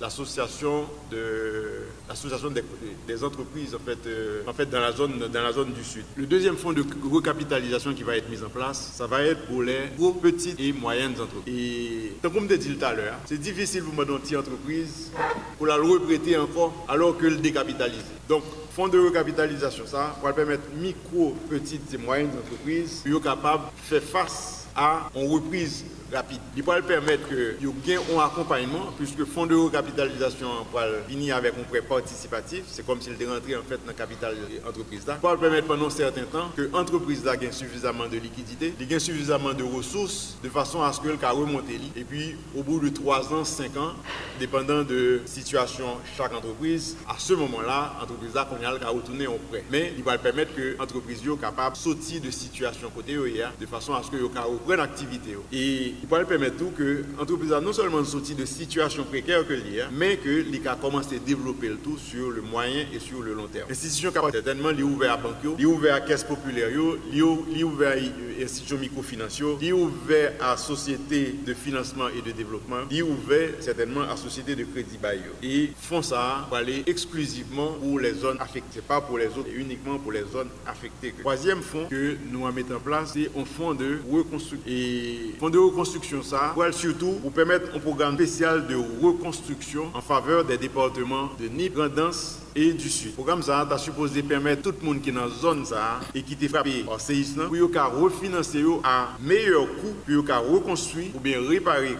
l'association 0.01 0.85
de 1.11 1.83
l'association 2.09 2.49
des, 2.49 3.23
entreprises 3.23 3.75
en 3.75 3.79
fait, 3.79 3.99
euh, 4.07 4.41
en 4.47 4.53
fait 4.53 4.65
dans 4.65 4.79
la 4.79 4.91
zone 4.91 5.19
dans 5.31 5.41
la 5.41 5.53
zone 5.53 5.71
du 5.73 5.83
sud. 5.83 6.03
Le 6.17 6.25
deuxième 6.25 6.57
fonds 6.57 6.73
de 6.73 6.83
recapitalisation 7.09 7.93
qui 7.93 8.01
va 8.03 8.17
être 8.17 8.27
mis 8.29 8.41
en 8.43 8.49
place, 8.49 8.93
ça 8.95 9.05
va 9.05 9.21
être 9.21 9.45
pour 9.45 9.61
les 9.61 9.89
gros 9.97 10.13
petites 10.13 10.59
et 10.59 10.73
moyennes 10.73 11.13
entreprises. 11.21 11.53
Et 11.53 12.13
comme 12.21 12.49
je 12.49 12.55
dit 12.55 12.75
tout 12.75 12.85
à 12.85 12.93
l'heure, 12.93 13.15
c'est 13.25 13.39
difficile 13.39 13.83
pour 13.83 14.01
une 14.01 14.19
petite 14.19 14.37
entreprise 14.37 15.11
pour 15.57 15.67
la 15.67 15.75
reprêter 15.75 16.35
encore 16.37 16.73
alors 16.89 17.15
que 17.17 17.27
le 17.27 17.37
décapitaliser. 17.37 18.01
Donc 18.27 18.43
fonds 18.75 18.87
de 18.87 18.97
recapitalisation, 18.97 19.85
ça 19.85 20.15
va 20.23 20.33
permettre 20.33 20.63
micro, 20.75 21.35
petites 21.49 21.93
et 21.93 21.97
moyennes 21.97 22.31
entreprises 22.43 23.03
de 23.05 23.17
capables 23.19 23.65
de 23.65 23.81
faire 23.83 24.01
face 24.01 24.67
à 24.75 25.09
une 25.15 25.31
reprise 25.31 25.85
rapide. 26.13 26.39
Il 26.55 26.63
va 26.63 26.81
permettre 26.81 27.27
que 27.27 27.55
vous 27.61 27.75
gagnez 27.85 27.99
un 28.15 28.19
accompagnement, 28.19 28.91
puisque 28.97 29.17
le 29.17 29.25
fonds 29.25 29.45
de 29.45 29.55
recapitalisation 29.55 30.47
va 30.73 30.87
venir 31.07 31.35
avec 31.35 31.53
un 31.59 31.63
prêt 31.63 31.81
participatif. 31.81 32.63
C'est 32.67 32.85
comme 32.85 33.01
s'il 33.01 33.13
était 33.13 33.25
rentré 33.25 33.55
en 33.55 33.63
fait 33.63 33.77
dans 33.77 33.87
le 33.87 33.93
capital 33.93 34.35
de 34.35 34.65
l'entreprise. 34.65 35.01
Il 35.07 35.21
va 35.21 35.37
permettre 35.37 35.67
pendant 35.67 35.87
un 35.87 35.89
certain 35.89 36.23
temps 36.23 36.49
que 36.55 36.69
l'entreprise 36.71 37.23
gagne 37.23 37.51
suffisamment 37.51 38.07
de 38.07 38.17
liquidités, 38.17 38.73
gagne 38.79 38.99
suffisamment 38.99 39.53
de 39.53 39.63
ressources 39.63 40.37
de 40.43 40.49
façon 40.49 40.81
à 40.81 40.91
ce 40.91 40.99
qu'elle 41.01 41.17
puisse 41.17 41.31
remonter. 41.31 41.79
Et 41.95 42.03
puis, 42.03 42.35
au 42.57 42.63
bout 42.63 42.79
de 42.79 42.89
3 42.89 43.33
ans, 43.33 43.45
5 43.45 43.77
ans, 43.77 43.93
dépendant 44.39 44.83
de 44.83 45.21
situation 45.25 45.97
chaque 46.17 46.33
entreprise, 46.33 46.97
à 47.07 47.15
ce 47.17 47.33
moment-là, 47.33 47.95
l'entreprise 47.99 48.35
a 48.35 48.43
retourner 48.89 49.27
en 49.27 49.37
prêt. 49.49 49.63
Mais 49.71 49.93
il 49.97 50.03
va 50.03 50.17
permettre 50.17 50.53
que 50.55 50.75
l'entreprise 50.77 51.21
soit 51.23 51.37
capable 51.37 51.75
de 51.75 51.81
sortir 51.81 52.21
de 52.21 52.31
situation 52.31 52.89
côté 52.89 53.17
OEA 53.17 53.51
de 53.59 53.65
façon 53.65 53.93
à 53.93 54.03
ce 54.03 54.09
que 54.09 54.17
reprenne 54.21 54.77
l'activité. 54.77 55.37
Et 55.51 55.95
il 56.01 56.07
peut 56.07 56.25
permettre 56.25 56.57
tout 56.57 56.71
que 56.75 57.03
l'entreprise 57.17 57.51
non 57.63 57.73
seulement 57.73 58.03
sorti 58.03 58.35
de 58.35 58.45
situation 58.45 59.03
précaire 59.03 59.45
que 59.47 59.53
l'IA, 59.53 59.89
mais 59.91 60.17
que 60.17 60.29
l'IA 60.29 60.73
a 60.73 60.75
commencé 60.75 61.17
à 61.17 61.19
développer 61.19 61.69
le 61.69 61.75
tout 61.75 61.97
sur 61.97 62.31
le 62.31 62.41
moyen 62.41 62.85
et 62.93 62.99
sur 62.99 63.21
le 63.21 63.33
long 63.33 63.47
terme. 63.47 63.69
L'institution 63.69 64.11
capable 64.11 64.33
certainement 64.33 64.71
est 64.71 64.81
ouvert 64.81 65.13
à 65.13 65.17
banque, 65.17 65.59
est 65.59 65.65
ouvert 65.65 65.95
à 65.95 66.01
caisse 66.01 66.23
populaire, 66.23 66.69
est 66.69 67.63
ouvert 67.63 67.91
à 67.91 68.43
institution 68.43 68.77
microfinancière, 68.77 69.47
est 69.61 69.71
ouvert 69.71 70.33
à 70.41 70.57
société 70.57 71.35
de 71.45 71.53
financement 71.53 72.07
et 72.09 72.21
de 72.27 72.31
développement, 72.35 72.81
est 72.89 73.01
ouvert 73.01 73.51
certainement 73.59 74.01
à 74.01 74.17
société 74.17 74.55
de 74.55 74.63
crédit 74.63 74.97
bailleur. 74.97 75.33
Et 75.43 75.69
font 75.79 76.01
ça 76.01 76.45
pour 76.47 76.57
aller 76.57 76.83
exclusivement 76.87 77.73
pour 77.73 77.99
les 77.99 78.13
zones 78.13 78.37
affectées, 78.39 78.81
pas 78.81 79.01
pour 79.01 79.17
les 79.17 79.27
autres, 79.27 79.49
et 79.49 79.59
uniquement 79.59 79.99
pour 79.99 80.11
les 80.11 80.23
zones 80.23 80.49
affectées. 80.65 81.13
Troisième 81.19 81.61
fonds 81.61 81.85
que 81.89 82.15
nous 82.31 82.45
allons 82.45 82.55
mettre 82.55 82.75
en 82.75 82.79
place, 82.79 83.11
c'est 83.13 83.29
un 83.37 83.45
fonds 83.45 83.73
de 83.73 83.99
reconstruction. 84.09 84.67
Et 84.67 85.35
fonds 85.39 85.49
de 85.49 85.59
reconstruction 85.59 85.90
ça, 86.23 86.51
pour 86.53 86.63
surtout 86.71 87.13
pour 87.21 87.31
permettre 87.31 87.75
un 87.75 87.79
programme 87.79 88.15
spécial 88.15 88.65
de 88.67 88.75
reconstruction 88.75 89.91
en 89.93 90.01
faveur 90.01 90.45
des 90.45 90.57
départements 90.57 91.29
de 91.39 91.47
Nîmes, 91.47 91.73
Grandance 91.73 92.39
et 92.55 92.73
du 92.73 92.89
Sud. 92.89 93.07
Le 93.07 93.13
programme 93.13 93.41
ça 93.41 93.61
a 93.61 93.77
supposé 93.77 94.23
permettre 94.23 94.63
tout 94.63 94.73
le 94.81 94.85
monde 94.85 95.01
qui 95.01 95.09
est 95.09 95.13
dans 95.13 95.25
la 95.25 95.29
zone 95.29 95.65
ça 95.65 95.99
et 96.13 96.21
qui 96.21 96.33
est 96.33 96.47
frappé 96.47 96.83
par 96.83 96.99
séisme 96.99 97.47
pour 97.47 98.01
refinancer 98.01 98.63
à 98.83 99.09
meilleur 99.21 99.67
coût 99.67 99.95
pour 100.05 100.53
reconstruire 100.53 101.15
ou 101.15 101.19
bien 101.19 101.39
réparer 101.47 101.95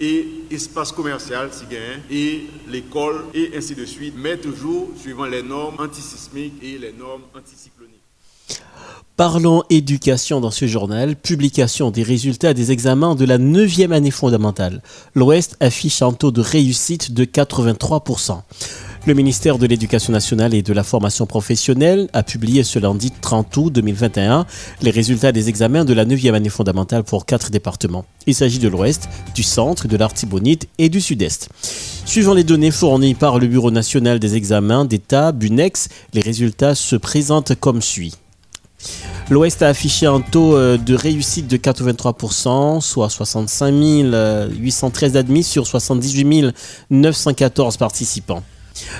et 0.00 0.28
espace 0.50 0.92
commercial 0.92 1.50
si 1.52 1.64
et 2.10 2.46
l'école 2.68 3.24
et 3.34 3.52
ainsi 3.56 3.74
de 3.74 3.84
suite, 3.84 4.14
mais 4.16 4.36
toujours 4.36 4.90
suivant 4.96 5.26
les 5.26 5.42
normes 5.42 5.76
antisismiques 5.78 6.62
et 6.62 6.78
les 6.78 6.92
normes 6.92 7.22
anticycloniques. 7.34 7.81
Parlons 9.16 9.62
éducation 9.68 10.40
dans 10.40 10.50
ce 10.50 10.66
journal, 10.66 11.16
publication 11.16 11.90
des 11.90 12.02
résultats 12.02 12.54
des 12.54 12.72
examens 12.72 13.14
de 13.14 13.26
la 13.26 13.36
9e 13.36 13.92
année 13.92 14.10
fondamentale. 14.10 14.82
L'Ouest 15.14 15.58
affiche 15.60 16.00
un 16.00 16.14
taux 16.14 16.30
de 16.30 16.40
réussite 16.40 17.12
de 17.12 17.26
83%. 17.26 18.40
Le 19.04 19.12
ministère 19.12 19.58
de 19.58 19.66
l'Éducation 19.66 20.14
nationale 20.14 20.54
et 20.54 20.62
de 20.62 20.72
la 20.72 20.82
formation 20.82 21.26
professionnelle 21.26 22.08
a 22.14 22.22
publié 22.22 22.64
ce 22.64 22.78
lundi 22.78 23.10
30 23.10 23.54
août 23.58 23.70
2021 23.70 24.46
les 24.80 24.90
résultats 24.90 25.32
des 25.32 25.50
examens 25.50 25.84
de 25.84 25.92
la 25.92 26.06
9e 26.06 26.32
année 26.32 26.48
fondamentale 26.48 27.04
pour 27.04 27.26
quatre 27.26 27.50
départements. 27.50 28.06
Il 28.26 28.34
s'agit 28.34 28.60
de 28.60 28.68
l'Ouest, 28.68 29.10
du 29.34 29.42
Centre, 29.42 29.88
de 29.88 29.96
l'Artibonite 29.98 30.68
et 30.78 30.88
du 30.88 31.02
Sud-Est. 31.02 31.50
Suivant 32.06 32.32
les 32.32 32.44
données 32.44 32.70
fournies 32.70 33.14
par 33.14 33.38
le 33.38 33.46
Bureau 33.46 33.70
national 33.70 34.18
des 34.18 34.36
examens 34.36 34.86
d'État, 34.86 35.32
BUNEX, 35.32 35.90
les 36.14 36.22
résultats 36.22 36.74
se 36.74 36.96
présentent 36.96 37.54
comme 37.56 37.82
suit. 37.82 38.14
L'Ouest 39.30 39.62
a 39.62 39.68
affiché 39.68 40.06
un 40.06 40.20
taux 40.20 40.56
euh, 40.56 40.76
de 40.76 40.94
réussite 40.94 41.46
de 41.46 41.56
83%, 41.56 42.80
soit 42.80 43.08
65 43.08 43.72
813 44.52 45.16
admis 45.16 45.44
sur 45.44 45.66
78 45.66 46.52
914 46.90 47.76
participants. 47.76 48.42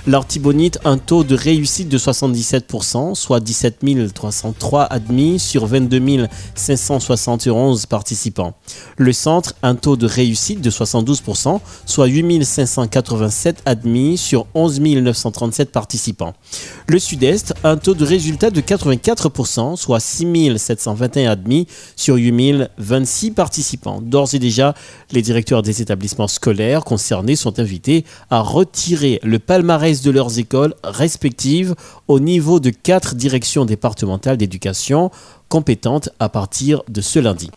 L'Artibonite, 0.06 0.78
un 0.84 0.98
taux 0.98 1.24
de 1.24 1.34
réussite 1.34 1.88
de 1.88 1.98
77%, 1.98 3.14
soit 3.14 3.40
17 3.40 3.80
303 4.12 4.84
admis 4.84 5.38
sur 5.38 5.66
22 5.66 6.26
571 6.54 7.86
participants. 7.86 8.54
Le 8.96 9.12
Centre, 9.12 9.54
un 9.62 9.74
taux 9.74 9.96
de 9.96 10.06
réussite 10.06 10.60
de 10.60 10.70
72%, 10.70 11.60
soit 11.86 12.06
8 12.06 12.44
587 12.44 13.62
admis 13.66 14.16
sur 14.18 14.46
11 14.54 14.80
937 14.80 15.70
participants. 15.70 16.34
Le 16.86 16.98
Sud-Est, 16.98 17.54
un 17.64 17.76
taux 17.76 17.94
de 17.94 18.04
résultat 18.04 18.50
de 18.50 18.60
84%, 18.60 19.76
soit 19.76 20.00
6 20.00 20.58
721 20.58 21.30
admis 21.30 21.66
sur 21.96 22.16
8 22.16 22.68
026 22.78 23.30
participants. 23.32 24.00
D'ores 24.02 24.34
et 24.34 24.38
déjà, 24.38 24.74
les 25.10 25.22
directeurs 25.22 25.62
des 25.62 25.82
établissements 25.82 26.28
scolaires 26.28 26.84
concernés 26.84 27.36
sont 27.36 27.58
invités 27.58 28.04
à 28.30 28.40
retirer 28.40 29.20
le 29.22 29.38
palmarès 29.38 29.71
de 29.78 30.10
leurs 30.10 30.38
écoles 30.38 30.74
respectives 30.84 31.74
au 32.06 32.20
niveau 32.20 32.60
de 32.60 32.68
quatre 32.68 33.14
directions 33.14 33.64
départementales 33.64 34.36
d'éducation 34.36 35.10
compétentes 35.48 36.10
à 36.18 36.28
partir 36.28 36.82
de 36.88 37.00
ce 37.00 37.18
lundi. 37.18 37.50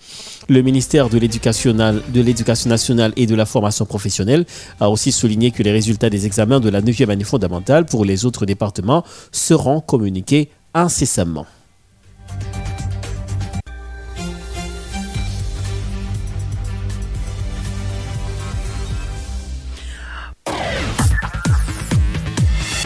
Le 0.47 0.61
ministère 0.61 1.09
de 1.09 1.17
l'Éducation 1.17 1.73
nationale 1.73 3.13
et 3.17 3.25
de 3.25 3.35
la 3.35 3.45
formation 3.45 3.85
professionnelle 3.85 4.45
a 4.79 4.89
aussi 4.89 5.11
souligné 5.11 5.51
que 5.51 5.61
les 5.61 5.71
résultats 5.71 6.09
des 6.09 6.25
examens 6.25 6.61
de 6.61 6.69
la 6.69 6.81
9e 6.81 7.09
année 7.09 7.25
fondamentale 7.25 7.85
pour 7.85 8.05
les 8.05 8.25
autres 8.25 8.45
départements 8.45 9.03
seront 9.33 9.81
communiqués 9.81 10.49
incessamment. 10.73 11.45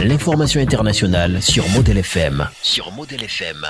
L'information 0.02 0.62
internationale 0.62 1.42
sur 1.42 1.68
Model 1.72 1.98
FM. 1.98 2.48
Sur 2.62 2.90
Model 2.94 3.22
FM. 3.22 3.66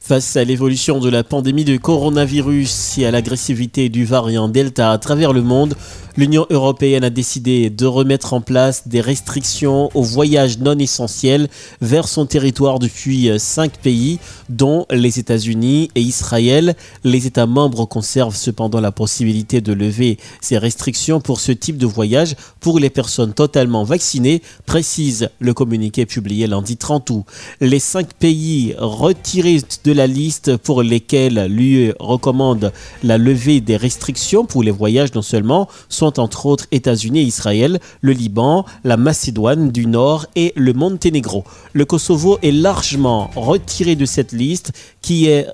Face 0.00 0.36
à 0.36 0.42
l'évolution 0.42 0.98
de 0.98 1.08
la 1.08 1.22
pandémie 1.22 1.64
de 1.64 1.76
coronavirus 1.76 2.98
et 2.98 3.06
à 3.06 3.12
l'agressivité 3.12 3.88
du 3.88 4.04
variant 4.04 4.48
Delta 4.48 4.90
à 4.90 4.98
travers 4.98 5.32
le 5.32 5.42
monde, 5.42 5.74
l'Union 6.16 6.46
européenne 6.50 7.04
a 7.04 7.10
décidé 7.10 7.68
de 7.68 7.86
remettre 7.86 8.32
en 8.32 8.40
place 8.40 8.88
des 8.88 9.00
restrictions 9.00 9.90
aux 9.94 10.02
voyages 10.02 10.58
non 10.58 10.78
essentiels 10.78 11.48
vers 11.80 12.08
son 12.08 12.26
territoire 12.26 12.78
depuis 12.78 13.30
cinq 13.38 13.78
pays, 13.78 14.18
dont 14.48 14.86
les 14.90 15.18
États-Unis 15.18 15.90
et 15.94 16.00
Israël. 16.00 16.74
Les 17.04 17.26
États 17.26 17.46
membres 17.46 17.84
conservent 17.84 18.36
cependant 18.36 18.80
la 18.80 18.92
possibilité 18.92 19.60
de 19.60 19.72
lever 19.72 20.18
ces 20.40 20.58
restrictions 20.58 21.20
pour 21.20 21.40
ce 21.40 21.52
type 21.52 21.76
de 21.76 21.86
voyage 21.86 22.36
pour 22.60 22.78
les 22.78 22.90
personnes 22.90 23.34
totalement 23.34 23.84
vaccinées, 23.84 24.42
précise 24.64 25.28
le 25.38 25.54
communiqué 25.54 26.06
publié 26.06 26.46
lundi 26.46 26.76
30 26.76 27.10
août. 27.10 27.24
Les 27.60 27.78
cinq 27.78 28.14
pays 28.14 28.74
retirés 28.78 29.60
de 29.84 29.92
la 29.92 30.06
liste 30.06 30.56
pour 30.56 30.82
lesquels 30.82 31.46
l'UE 31.46 31.92
recommande 31.98 32.72
la 33.02 33.18
levée 33.18 33.60
des 33.60 33.76
restrictions 33.76 34.46
pour 34.46 34.62
les 34.62 34.70
voyages 34.70 35.14
non 35.14 35.22
seulement 35.22 35.68
sont 35.88 36.05
entre 36.06 36.46
autres 36.46 36.66
États-Unis 36.72 37.20
et 37.20 37.24
Israël, 37.24 37.80
le 38.00 38.12
Liban, 38.12 38.64
la 38.84 38.96
Macédoine 38.96 39.70
du 39.70 39.86
Nord 39.86 40.26
et 40.36 40.52
le 40.56 40.72
Monténégro. 40.72 41.44
Le 41.72 41.84
Kosovo 41.84 42.38
est 42.42 42.52
largement 42.52 43.30
retiré 43.36 43.96
de 43.96 44.04
cette 44.04 44.32
liste 44.32 44.72
qui 45.02 45.26
est 45.26 45.46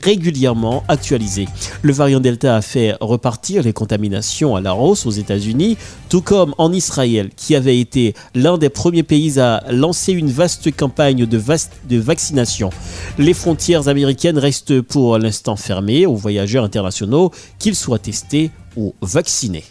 régulièrement 0.00 0.84
actualisée. 0.88 1.48
Le 1.82 1.92
variant 1.92 2.20
Delta 2.20 2.56
a 2.56 2.62
fait 2.62 2.94
repartir 3.00 3.62
les 3.62 3.72
contaminations 3.72 4.54
à 4.54 4.60
la 4.60 4.74
hausse 4.74 5.06
aux 5.06 5.10
États-Unis, 5.10 5.76
tout 6.08 6.22
comme 6.22 6.54
en 6.58 6.72
Israël, 6.72 7.30
qui 7.36 7.56
avait 7.56 7.80
été 7.80 8.14
l'un 8.34 8.58
des 8.58 8.68
premiers 8.68 9.02
pays 9.02 9.40
à 9.40 9.64
lancer 9.70 10.12
une 10.12 10.30
vaste 10.30 10.74
campagne 10.76 11.26
de 11.26 11.98
vaccination. 11.98 12.70
Les 13.18 13.34
frontières 13.34 13.88
américaines 13.88 14.38
restent 14.38 14.80
pour 14.80 15.18
l'instant 15.18 15.56
fermées 15.56 16.06
aux 16.06 16.14
voyageurs 16.14 16.64
internationaux, 16.64 17.32
qu'ils 17.58 17.76
soient 17.76 17.98
testés 17.98 18.50
ou 18.76 18.94
vaccinés. 19.02 19.64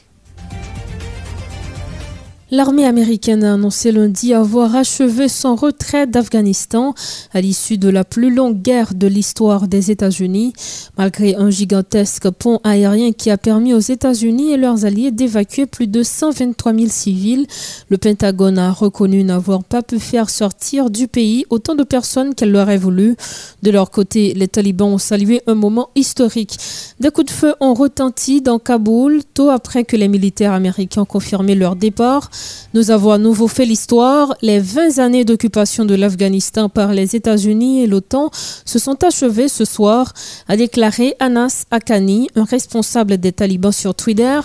L'armée 2.49 2.85
américaine 2.85 3.43
a 3.43 3.55
annoncé 3.55 3.91
lundi 3.91 4.33
avoir 4.33 4.73
achevé 4.73 5.27
son 5.27 5.55
retrait 5.55 6.07
d'Afghanistan 6.07 6.95
à 7.33 7.41
l'issue 7.41 7.77
de 7.77 7.89
la 7.89 8.05
plus 8.05 8.33
longue 8.33 8.61
guerre 8.61 8.93
de 8.93 9.05
l'histoire 9.05 9.67
des 9.67 9.91
États-Unis, 9.91 10.53
malgré 10.97 11.35
un 11.35 11.49
gigantesque 11.49 12.29
pont 12.29 12.61
aérien 12.63 13.11
qui 13.11 13.31
a 13.31 13.37
permis 13.37 13.73
aux 13.73 13.79
États-Unis 13.79 14.53
et 14.53 14.57
leurs 14.57 14.85
alliés 14.85 15.11
d'évacuer 15.11 15.65
plus 15.65 15.87
de 15.87 16.03
123 16.03 16.73
000 16.73 16.85
civils. 16.87 17.47
Le 17.89 17.97
Pentagone 17.97 18.59
a 18.59 18.71
reconnu 18.71 19.25
n'avoir 19.25 19.65
pas 19.65 19.81
pu 19.81 19.99
faire 19.99 20.29
sortir 20.29 20.89
du 20.89 21.09
pays 21.09 21.45
autant 21.49 21.75
de 21.75 21.83
personnes 21.83 22.33
qu'elle 22.33 22.53
l'aurait 22.53 22.77
voulu. 22.77 23.17
De 23.61 23.71
leur 23.71 23.91
côté, 23.91 24.33
les 24.33 24.47
talibans 24.47 24.93
ont 24.93 24.97
salué 24.97 25.41
un 25.47 25.55
moment 25.55 25.89
historique. 25.95 26.57
Des 27.01 27.09
coups 27.09 27.27
de 27.27 27.37
feu 27.37 27.55
ont 27.59 27.73
retenti 27.73 28.41
dans 28.41 28.57
Kaboul 28.57 29.21
tôt 29.33 29.49
après 29.49 29.83
que 29.83 29.97
les 29.97 30.07
militaires 30.07 30.53
américains 30.53 31.03
confirmé 31.03 31.53
leur 31.53 31.75
départ. 31.75 32.29
Nous 32.73 32.91
avons 32.91 33.11
à 33.11 33.17
nouveau 33.17 33.47
fait 33.47 33.65
l'histoire. 33.65 34.35
Les 34.41 34.59
20 34.59 34.99
années 34.99 35.25
d'occupation 35.25 35.85
de 35.85 35.95
l'Afghanistan 35.95 36.69
par 36.69 36.93
les 36.93 37.15
États-Unis 37.15 37.83
et 37.83 37.87
l'OTAN 37.87 38.29
se 38.65 38.79
sont 38.79 39.03
achevées 39.03 39.47
ce 39.47 39.65
soir, 39.65 40.13
a 40.47 40.57
déclaré 40.57 41.15
Anas 41.19 41.65
Akani, 41.71 42.29
un 42.35 42.43
responsable 42.43 43.17
des 43.17 43.31
talibans 43.31 43.71
sur 43.71 43.95
Twitter. 43.95 44.39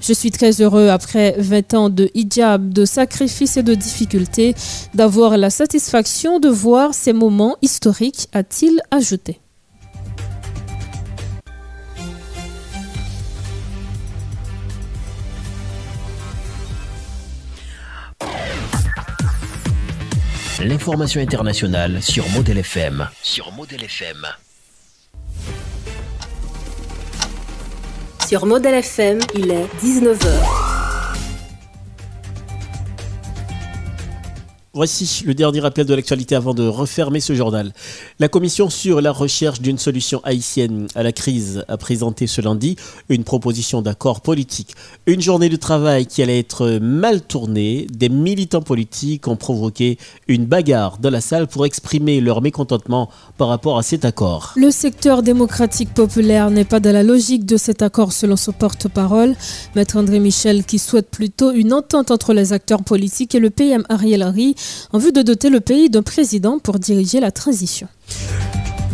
Je 0.00 0.12
suis 0.12 0.30
très 0.30 0.60
heureux, 0.60 0.88
après 0.88 1.34
20 1.38 1.74
ans 1.74 1.90
de 1.90 2.10
hijab, 2.14 2.72
de 2.72 2.84
sacrifices 2.84 3.56
et 3.56 3.62
de 3.62 3.74
difficultés, 3.74 4.54
d'avoir 4.94 5.36
la 5.36 5.50
satisfaction 5.50 6.38
de 6.38 6.48
voir 6.48 6.94
ces 6.94 7.12
moments 7.12 7.56
historiques, 7.62 8.28
a-t-il 8.32 8.80
ajouté. 8.90 9.40
L'information 20.64 21.20
internationale 21.20 22.02
sur 22.02 22.26
Model 22.30 22.58
FM. 22.58 23.06
Sur 23.22 23.52
Model 23.52 23.84
FM. 23.84 24.26
Sur 28.26 28.46
Model 28.46 28.74
FM, 28.74 29.18
il 29.34 29.50
est 29.50 29.66
19h. 29.82 30.55
Voici 34.76 35.22
le 35.24 35.32
dernier 35.32 35.60
rappel 35.60 35.86
de 35.86 35.94
l'actualité 35.94 36.34
avant 36.34 36.52
de 36.52 36.68
refermer 36.68 37.20
ce 37.20 37.34
journal. 37.34 37.72
La 38.18 38.28
commission 38.28 38.68
sur 38.68 39.00
la 39.00 39.10
recherche 39.10 39.62
d'une 39.62 39.78
solution 39.78 40.20
haïtienne 40.22 40.86
à 40.94 41.02
la 41.02 41.12
crise 41.12 41.64
a 41.66 41.78
présenté 41.78 42.26
ce 42.26 42.42
lundi 42.42 42.76
une 43.08 43.24
proposition 43.24 43.80
d'accord 43.80 44.20
politique. 44.20 44.74
Une 45.06 45.22
journée 45.22 45.48
de 45.48 45.56
travail 45.56 46.04
qui 46.04 46.22
allait 46.22 46.40
être 46.40 46.78
mal 46.78 47.22
tournée. 47.22 47.86
Des 47.90 48.10
militants 48.10 48.60
politiques 48.60 49.28
ont 49.28 49.36
provoqué 49.36 49.96
une 50.28 50.44
bagarre 50.44 50.98
dans 50.98 51.08
la 51.08 51.22
salle 51.22 51.46
pour 51.46 51.64
exprimer 51.64 52.20
leur 52.20 52.42
mécontentement 52.42 53.08
par 53.38 53.48
rapport 53.48 53.78
à 53.78 53.82
cet 53.82 54.04
accord. 54.04 54.52
Le 54.56 54.70
secteur 54.70 55.22
démocratique 55.22 55.94
populaire 55.94 56.50
n'est 56.50 56.66
pas 56.66 56.80
dans 56.80 56.92
la 56.92 57.02
logique 57.02 57.46
de 57.46 57.56
cet 57.56 57.80
accord 57.80 58.12
selon 58.12 58.36
son 58.36 58.52
porte-parole, 58.52 59.36
Maître 59.74 59.96
André 59.96 60.20
Michel, 60.20 60.64
qui 60.64 60.78
souhaite 60.78 61.08
plutôt 61.08 61.52
une 61.52 61.72
entente 61.72 62.10
entre 62.10 62.34
les 62.34 62.52
acteurs 62.52 62.82
politiques 62.82 63.34
et 63.34 63.40
le 63.40 63.48
PM 63.48 63.82
Ariel 63.88 64.22
Henry 64.22 64.54
en 64.92 64.98
vue 64.98 65.12
de 65.12 65.22
doter 65.22 65.50
le 65.50 65.60
pays 65.60 65.90
d'un 65.90 66.02
président 66.02 66.58
pour 66.58 66.78
diriger 66.78 67.20
la 67.20 67.30
transition. 67.30 67.88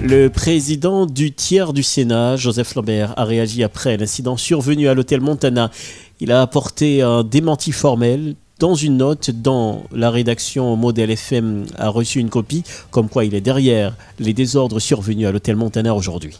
Le 0.02 0.28
président 0.28 1.06
du 1.06 1.32
tiers 1.32 1.72
du 1.72 1.84
Sénat, 1.84 2.36
Joseph 2.36 2.74
Lambert, 2.74 3.14
a 3.16 3.24
réagi 3.24 3.62
après 3.62 3.96
l'incident 3.96 4.36
survenu 4.36 4.88
à 4.88 4.94
l'hôtel 4.94 5.20
Montana. 5.20 5.70
Il 6.18 6.32
a 6.32 6.42
apporté 6.42 7.02
un 7.02 7.22
démenti 7.22 7.70
formel 7.70 8.34
dans 8.58 8.74
une 8.74 8.96
note 8.96 9.30
dont 9.30 9.82
la 9.92 10.10
rédaction 10.10 10.76
Modèle 10.76 11.10
FM 11.10 11.66
a 11.78 11.88
reçu 11.88 12.20
une 12.20 12.30
copie, 12.30 12.64
comme 12.90 13.08
quoi 13.08 13.24
il 13.24 13.34
est 13.34 13.40
derrière 13.40 13.96
les 14.18 14.32
désordres 14.32 14.80
survenus 14.80 15.26
à 15.26 15.32
l'hôtel 15.32 15.56
Montana 15.56 15.94
aujourd'hui. 15.94 16.38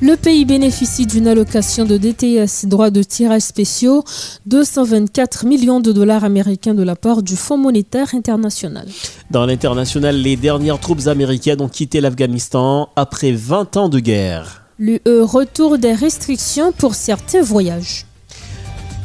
Le 0.00 0.16
pays 0.16 0.44
bénéficie 0.44 1.06
d'une 1.06 1.28
allocation 1.28 1.84
de 1.84 1.96
DTS, 1.96 2.66
droits 2.66 2.90
de 2.90 3.02
tirage 3.02 3.42
spéciaux, 3.42 4.02
224 4.46 5.46
millions 5.46 5.78
de 5.78 5.92
dollars 5.92 6.24
américains 6.24 6.74
de 6.74 6.82
la 6.82 6.96
part 6.96 7.22
du 7.22 7.36
Fonds 7.36 7.58
monétaire 7.58 8.12
international. 8.14 8.88
Dans 9.30 9.46
l'international, 9.46 10.16
les 10.16 10.36
dernières 10.36 10.80
troupes 10.80 11.06
américaines 11.06 11.60
ont 11.60 11.68
quitté 11.68 12.00
l'Afghanistan 12.00 12.88
après 12.96 13.30
20 13.30 13.76
ans 13.76 13.88
de 13.88 14.00
guerre. 14.00 14.62
L'UE 14.80 15.00
retour 15.06 15.78
des 15.78 15.92
restrictions 15.92 16.72
pour 16.72 16.96
certains 16.96 17.42
voyages. 17.42 18.04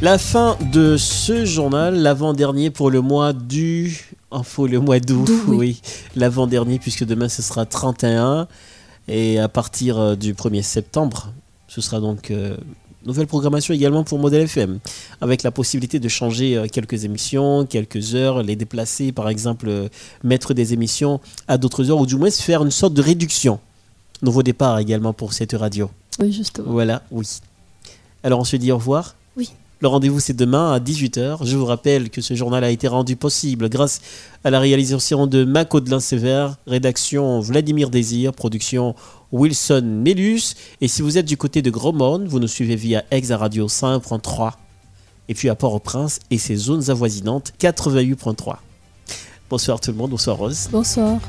La 0.01 0.17
fin 0.17 0.57
de 0.73 0.97
ce 0.97 1.45
journal, 1.45 2.01
l'avant-dernier 2.01 2.71
pour 2.71 2.89
le 2.89 3.01
mois 3.01 3.33
du... 3.33 4.15
Info, 4.31 4.67
le 4.67 4.79
mois 4.79 4.99
d'août, 4.99 5.29
oui. 5.47 5.57
oui. 5.57 5.81
L'avant-dernier 6.15 6.77
puisque 6.77 7.03
demain 7.03 7.29
ce 7.29 7.41
sera 7.41 7.65
31. 7.65 8.47
Et 9.09 9.39
à 9.39 9.49
partir 9.49 9.97
euh, 9.97 10.15
du 10.15 10.33
1er 10.33 10.61
septembre, 10.61 11.33
ce 11.67 11.81
sera 11.81 11.99
donc 11.99 12.29
euh, 12.29 12.55
nouvelle 13.05 13.25
programmation 13.25 13.73
également 13.73 14.03
pour 14.03 14.19
Modèle 14.19 14.43
FM, 14.43 14.79
avec 15.19 15.41
la 15.41 15.49
possibilité 15.49 15.99
de 15.99 16.07
changer 16.07 16.55
euh, 16.55 16.67
quelques 16.71 17.05
émissions, 17.05 17.65
quelques 17.65 18.13
heures, 18.13 18.43
les 18.43 18.55
déplacer, 18.55 19.11
par 19.11 19.27
exemple, 19.27 19.89
mettre 20.23 20.53
des 20.53 20.73
émissions 20.73 21.19
à 21.47 21.57
d'autres 21.57 21.89
heures, 21.89 21.99
ou 21.99 22.05
du 22.05 22.15
moins 22.15 22.29
se 22.29 22.43
faire 22.43 22.63
une 22.63 22.71
sorte 22.71 22.93
de 22.93 23.01
réduction. 23.01 23.59
Nouveau 24.21 24.43
départ 24.43 24.77
également 24.77 25.13
pour 25.13 25.33
cette 25.33 25.53
radio. 25.53 25.89
Oui, 26.19 26.31
justement. 26.31 26.71
Voilà, 26.71 27.01
oui. 27.09 27.25
Alors 28.23 28.39
on 28.39 28.43
se 28.43 28.57
dit 28.57 28.71
au 28.71 28.77
revoir. 28.77 29.15
Le 29.81 29.87
rendez-vous, 29.87 30.19
c'est 30.19 30.35
demain 30.35 30.73
à 30.73 30.79
18h. 30.79 31.45
Je 31.45 31.55
vous 31.55 31.65
rappelle 31.65 32.09
que 32.09 32.19
ce 32.19 32.33
journal 32.33 32.65
a 32.65 32.69
été 32.69 32.89
rendu 32.89 33.15
possible 33.15 33.69
grâce 33.69 34.01
à 34.43 34.49
la 34.49 34.59
réalisation 34.59 35.25
de 35.25 35.45
Mako 35.45 35.79
de 35.79 35.99
Sévère, 35.99 36.57
rédaction 36.67 37.39
Vladimir 37.39 37.89
Désir, 37.89 38.33
production 38.33 38.93
Wilson 39.31 39.83
Mélus. 39.85 40.55
Et 40.81 40.89
si 40.89 41.01
vous 41.01 41.17
êtes 41.17 41.25
du 41.25 41.37
côté 41.37 41.61
de 41.61 41.69
Gromone, 41.69 42.27
vous 42.27 42.39
nous 42.39 42.47
suivez 42.47 42.75
via 42.75 43.05
Exa 43.09 43.37
Radio 43.37 43.67
5.3 43.67 44.51
et 45.29 45.33
puis 45.33 45.47
à 45.47 45.55
Port-au-Prince 45.55 46.19
et 46.29 46.37
ses 46.37 46.57
zones 46.57 46.89
avoisinantes 46.89 47.53
88.3. 47.61 48.55
Bonsoir 49.49 49.79
tout 49.79 49.91
le 49.91 49.97
monde, 49.97 50.09
bonsoir 50.11 50.35
Rose. 50.35 50.67
Bonsoir. 50.71 51.19